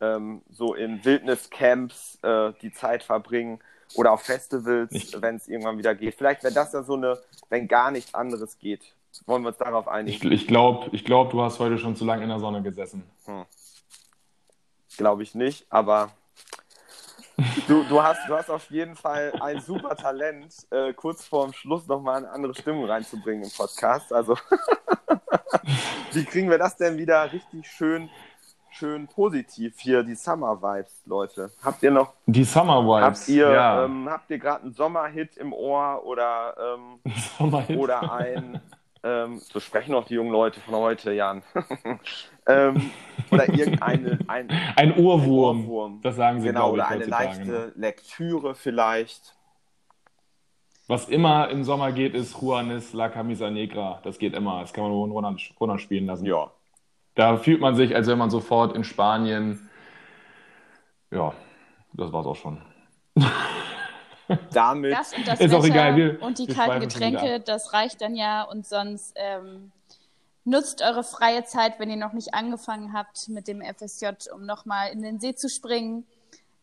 ähm, 0.00 0.42
so 0.50 0.74
in 0.74 1.04
Wildniscamps 1.04 2.18
äh, 2.22 2.52
die 2.62 2.72
Zeit 2.72 3.02
verbringen 3.02 3.60
oder 3.94 4.12
auf 4.12 4.22
Festivals, 4.22 4.92
Ich- 4.92 5.20
wenn 5.20 5.36
es 5.36 5.48
irgendwann 5.48 5.78
wieder 5.78 5.94
geht. 5.94 6.14
Vielleicht 6.14 6.42
wäre 6.42 6.54
das 6.54 6.72
ja 6.72 6.82
so 6.82 6.94
eine, 6.94 7.18
wenn 7.48 7.66
gar 7.68 7.90
nichts 7.90 8.14
anderes 8.14 8.58
geht. 8.58 8.94
Wollen 9.26 9.42
wir 9.42 9.48
uns 9.48 9.58
darauf 9.58 9.86
Ich, 9.86 9.92
einigen? 9.92 10.32
ich 10.32 10.46
glaube, 10.46 10.88
ich 10.92 11.04
glaub, 11.04 11.30
du 11.30 11.42
hast 11.42 11.58
heute 11.58 11.78
schon 11.78 11.96
zu 11.96 12.04
lange 12.04 12.22
in 12.22 12.28
der 12.28 12.38
Sonne 12.38 12.62
gesessen. 12.62 13.02
Glaube 14.96 15.22
ich 15.22 15.34
nicht, 15.34 15.66
aber 15.70 16.10
du, 17.68 17.84
du, 17.84 18.02
hast, 18.02 18.20
du 18.28 18.34
hast 18.36 18.50
auf 18.50 18.70
jeden 18.70 18.96
Fall 18.96 19.32
ein 19.40 19.60
super 19.60 19.96
Talent, 19.96 20.54
äh, 20.70 20.92
kurz 20.92 21.24
vorm 21.24 21.52
Schluss 21.52 21.86
nochmal 21.86 22.18
eine 22.18 22.30
andere 22.30 22.54
Stimmung 22.54 22.84
reinzubringen 22.86 23.44
im 23.44 23.50
Podcast. 23.50 24.12
Also, 24.12 24.36
wie 26.12 26.24
kriegen 26.24 26.50
wir 26.50 26.58
das 26.58 26.76
denn 26.76 26.98
wieder 26.98 27.32
richtig 27.32 27.66
schön, 27.70 28.10
schön 28.78 29.08
positiv 29.08 29.74
hier, 29.78 30.02
die 30.04 30.14
Summer 30.14 30.62
Vibes, 30.62 31.02
Leute? 31.04 31.50
Habt 31.62 31.82
ihr 31.82 31.90
noch, 31.90 32.14
Die 32.26 32.44
Summer 32.44 32.82
Vibes. 32.84 33.20
habt 33.20 33.28
ihr, 33.28 33.50
ja. 33.50 33.84
ähm, 33.84 34.08
habt 34.08 34.30
ihr 34.30 34.38
gerade 34.38 34.62
einen 34.62 34.72
Sommerhit 34.72 35.36
im 35.36 35.52
Ohr 35.52 36.02
oder, 36.04 36.54
ähm, 36.76 37.00
Sommerhit. 37.38 37.76
oder 37.76 38.12
ein, 38.12 38.60
ähm, 39.02 39.38
so 39.38 39.58
sprechen 39.58 39.94
auch 39.94 40.04
die 40.04 40.14
jungen 40.14 40.30
Leute 40.30 40.60
von 40.60 40.76
heute, 40.76 41.12
Jan. 41.12 41.42
ähm, 42.46 42.90
oder 43.32 43.48
irgendeine, 43.48 44.18
ein, 44.28 44.48
Ein 44.76 44.96
Ohrwurm. 44.96 45.58
Ein 45.58 45.64
Ohrwurm. 45.64 46.00
Das 46.02 46.16
sagen 46.16 46.40
sie, 46.40 46.48
genau, 46.48 46.68
ich, 46.68 46.74
oder 46.74 46.88
eine 46.88 47.04
leichte 47.04 47.72
noch. 47.74 47.76
Lektüre 47.76 48.54
vielleicht. 48.54 49.34
Was 50.86 51.08
immer 51.08 51.50
im 51.50 51.64
Sommer 51.64 51.92
geht, 51.92 52.14
ist 52.14 52.40
Juanes 52.40 52.92
La 52.92 53.08
Camisa 53.08 53.50
Negra. 53.50 54.00
Das 54.04 54.18
geht 54.18 54.34
immer. 54.34 54.60
Das 54.60 54.72
kann 54.72 54.84
man 54.84 54.92
nur 54.92 55.08
runter, 55.08 55.36
runterspielen 55.60 56.06
lassen. 56.06 56.24
Ja. 56.24 56.50
Da 57.18 57.36
fühlt 57.36 57.60
man 57.60 57.74
sich, 57.74 57.96
als 57.96 58.06
wenn 58.06 58.16
man 58.16 58.30
sofort 58.30 58.76
in 58.76 58.84
Spanien. 58.84 59.68
Ja, 61.10 61.34
das 61.92 62.12
war's 62.12 62.26
auch 62.26 62.36
schon. 62.36 62.62
Damit, 64.52 64.92
Das 64.92 65.12
und 65.14 65.26
das 65.26 65.40
Ist 65.40 65.52
auch 65.52 65.64
egal, 65.64 65.96
wir- 65.96 66.22
und 66.22 66.38
die 66.38 66.46
kalten 66.46 66.78
Getränke, 66.78 67.40
das 67.40 67.72
reicht 67.72 68.02
dann 68.02 68.14
ja. 68.14 68.44
Und 68.44 68.68
sonst 68.68 69.14
ähm, 69.16 69.72
nutzt 70.44 70.80
eure 70.80 71.02
freie 71.02 71.42
Zeit, 71.42 71.80
wenn 71.80 71.90
ihr 71.90 71.96
noch 71.96 72.12
nicht 72.12 72.34
angefangen 72.34 72.92
habt 72.92 73.28
mit 73.28 73.48
dem 73.48 73.62
FSJ, 73.62 74.30
um 74.32 74.46
nochmal 74.46 74.92
in 74.92 75.02
den 75.02 75.18
See 75.18 75.34
zu 75.34 75.48
springen. 75.48 76.06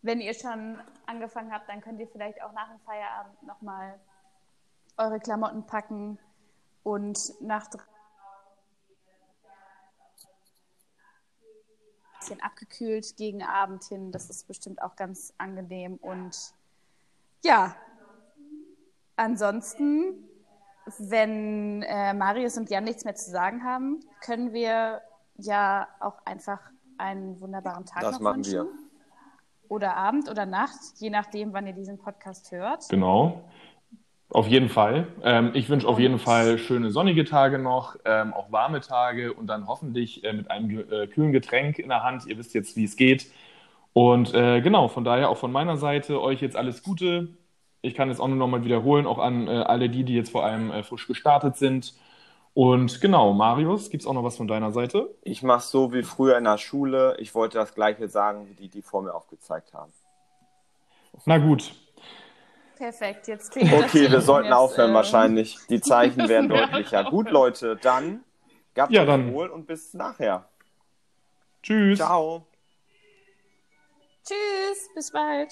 Wenn 0.04 0.22
ihr 0.22 0.34
schon 0.34 0.78
angefangen 1.06 1.52
habt, 1.52 1.68
dann 1.68 1.82
könnt 1.82 2.00
ihr 2.00 2.08
vielleicht 2.08 2.42
auch 2.42 2.54
nach 2.54 2.70
dem 2.70 2.80
Feierabend 2.86 3.44
nochmal 3.46 3.96
eure 4.96 5.20
Klamotten 5.20 5.66
packen 5.66 6.18
und 6.84 7.20
nach 7.42 7.68
drei 7.68 7.84
bisschen 12.26 12.42
abgekühlt 12.42 13.16
gegen 13.18 13.44
Abend 13.44 13.84
hin. 13.84 14.12
Das 14.12 14.30
ist 14.30 14.48
bestimmt 14.48 14.82
auch 14.82 14.96
ganz 14.96 15.34
angenehm. 15.38 15.98
Und 16.02 16.54
ja, 17.44 17.76
ansonsten, 19.16 20.28
wenn 20.98 21.84
äh, 21.84 22.14
Marius 22.14 22.58
und 22.58 22.70
Jan 22.70 22.84
nichts 22.84 23.06
mehr 23.06 23.16
zu 23.16 23.30
sagen 23.30 23.64
haben, 23.64 24.00
können 24.22 24.54
wir 24.54 25.02
ja 25.38 25.88
auch 26.00 26.26
einfach 26.26 26.60
einen 26.98 27.40
wunderbaren 27.42 27.86
Tag 27.86 28.02
Das 28.02 28.14
noch 28.14 28.22
machen 28.22 28.38
wünschen. 28.38 28.54
wir. 28.54 28.68
Oder 29.68 29.96
Abend 29.96 30.30
oder 30.30 30.46
Nacht, 30.46 30.80
je 30.98 31.10
nachdem, 31.10 31.54
wann 31.54 31.66
ihr 31.66 31.74
diesen 31.74 31.98
Podcast 31.98 32.52
hört. 32.52 32.88
Genau. 32.90 33.44
Auf 34.30 34.48
jeden 34.48 34.70
Fall. 34.70 35.08
Ähm, 35.24 35.52
ich 35.54 35.70
wünsche 35.70 35.88
auf 35.88 36.00
jeden 36.00 36.20
Fall 36.20 36.58
schöne 36.58 36.92
sonnige 36.92 37.26
Tage 37.26 37.60
noch, 37.60 37.96
ähm, 38.06 38.34
auch 38.34 38.52
warme 38.52 38.82
Tage 38.82 39.34
und 39.34 39.48
dann 39.48 39.68
hoffentlich 39.68 40.24
äh, 40.24 40.34
mit 40.34 40.52
einem 40.52 40.68
ge- 40.70 41.04
äh, 41.04 41.08
kühlen 41.08 41.32
Getränk 41.32 41.80
in 41.80 41.90
der 41.90 42.04
Hand. 42.04 42.26
Ihr 42.26 42.38
wisst 42.38 42.54
jetzt, 42.54 42.76
wie 42.76 42.84
es 42.84 42.96
geht. 42.96 43.28
Und 43.94 44.34
äh, 44.34 44.62
genau, 44.62 44.88
von 44.90 45.04
daher 45.06 45.30
auch 45.30 45.38
von 45.38 45.52
meiner 45.52 45.78
Seite 45.78 46.22
euch 46.22 46.42
jetzt 46.42 46.58
alles 46.58 46.84
Gute. 46.84 47.30
Ich 47.82 47.94
kann 47.96 48.10
es 48.10 48.20
auch 48.20 48.28
nur 48.28 48.38
noch 48.38 48.48
mal 48.48 48.66
wiederholen, 48.66 49.06
auch 49.06 49.20
an 49.20 49.48
äh, 49.48 49.52
alle 49.52 49.90
die, 49.90 50.04
die 50.04 50.16
jetzt 50.16 50.32
vor 50.32 50.44
allem 50.44 50.72
äh, 50.72 50.84
frisch 50.84 51.08
gestartet 51.08 51.56
sind. 51.58 51.94
Und 52.54 53.02
genau, 53.02 53.34
Marius, 53.34 53.90
gibt 53.90 54.04
es 54.04 54.08
auch 54.08 54.14
noch 54.14 54.24
was 54.24 54.38
von 54.38 54.48
deiner 54.48 54.72
Seite? 54.72 55.10
ich 55.24 55.44
mache 55.44 55.62
so 55.62 55.94
wie 55.94 56.04
früher 56.04 56.38
in 56.38 56.46
der 56.46 56.58
Schule. 56.58 57.18
Ich 57.20 57.36
wollte 57.36 57.58
das 57.58 57.74
gleiche 57.76 58.08
sagen, 58.08 58.48
wie 58.48 58.54
die, 58.54 58.70
die 58.70 58.82
vor 58.82 59.02
mir 59.02 59.14
aufgezeigt 59.14 59.74
haben. 59.74 59.92
Na 61.26 61.38
gut, 61.38 61.74
Perfekt, 62.76 63.28
jetzt 63.28 63.52
klingt 63.52 63.72
das 63.72 63.80
Okay, 63.84 63.94
wir 63.94 64.08
Telefon 64.08 64.22
sollten 64.26 64.48
jetzt, 64.48 64.56
aufhören 64.56 64.92
äh, 64.92 64.96
wahrscheinlich. 64.96 65.58
Die 65.70 65.82
Zeichen 65.82 66.28
werden 66.30 66.50
deutlicher. 66.50 67.04
Gut, 67.06 67.30
Leute, 67.32 67.78
dann 67.78 68.24
gehabt 68.74 68.92
Ja, 68.92 69.06
dann. 69.06 69.34
wohl 69.34 69.50
und 69.50 69.66
bis 69.66 69.94
nachher. 69.94 70.50
tschüss. 71.64 71.98
Ciao. 71.98 72.46
Tschüss, 74.24 74.90
bis 74.94 75.12
bald. 75.12 75.52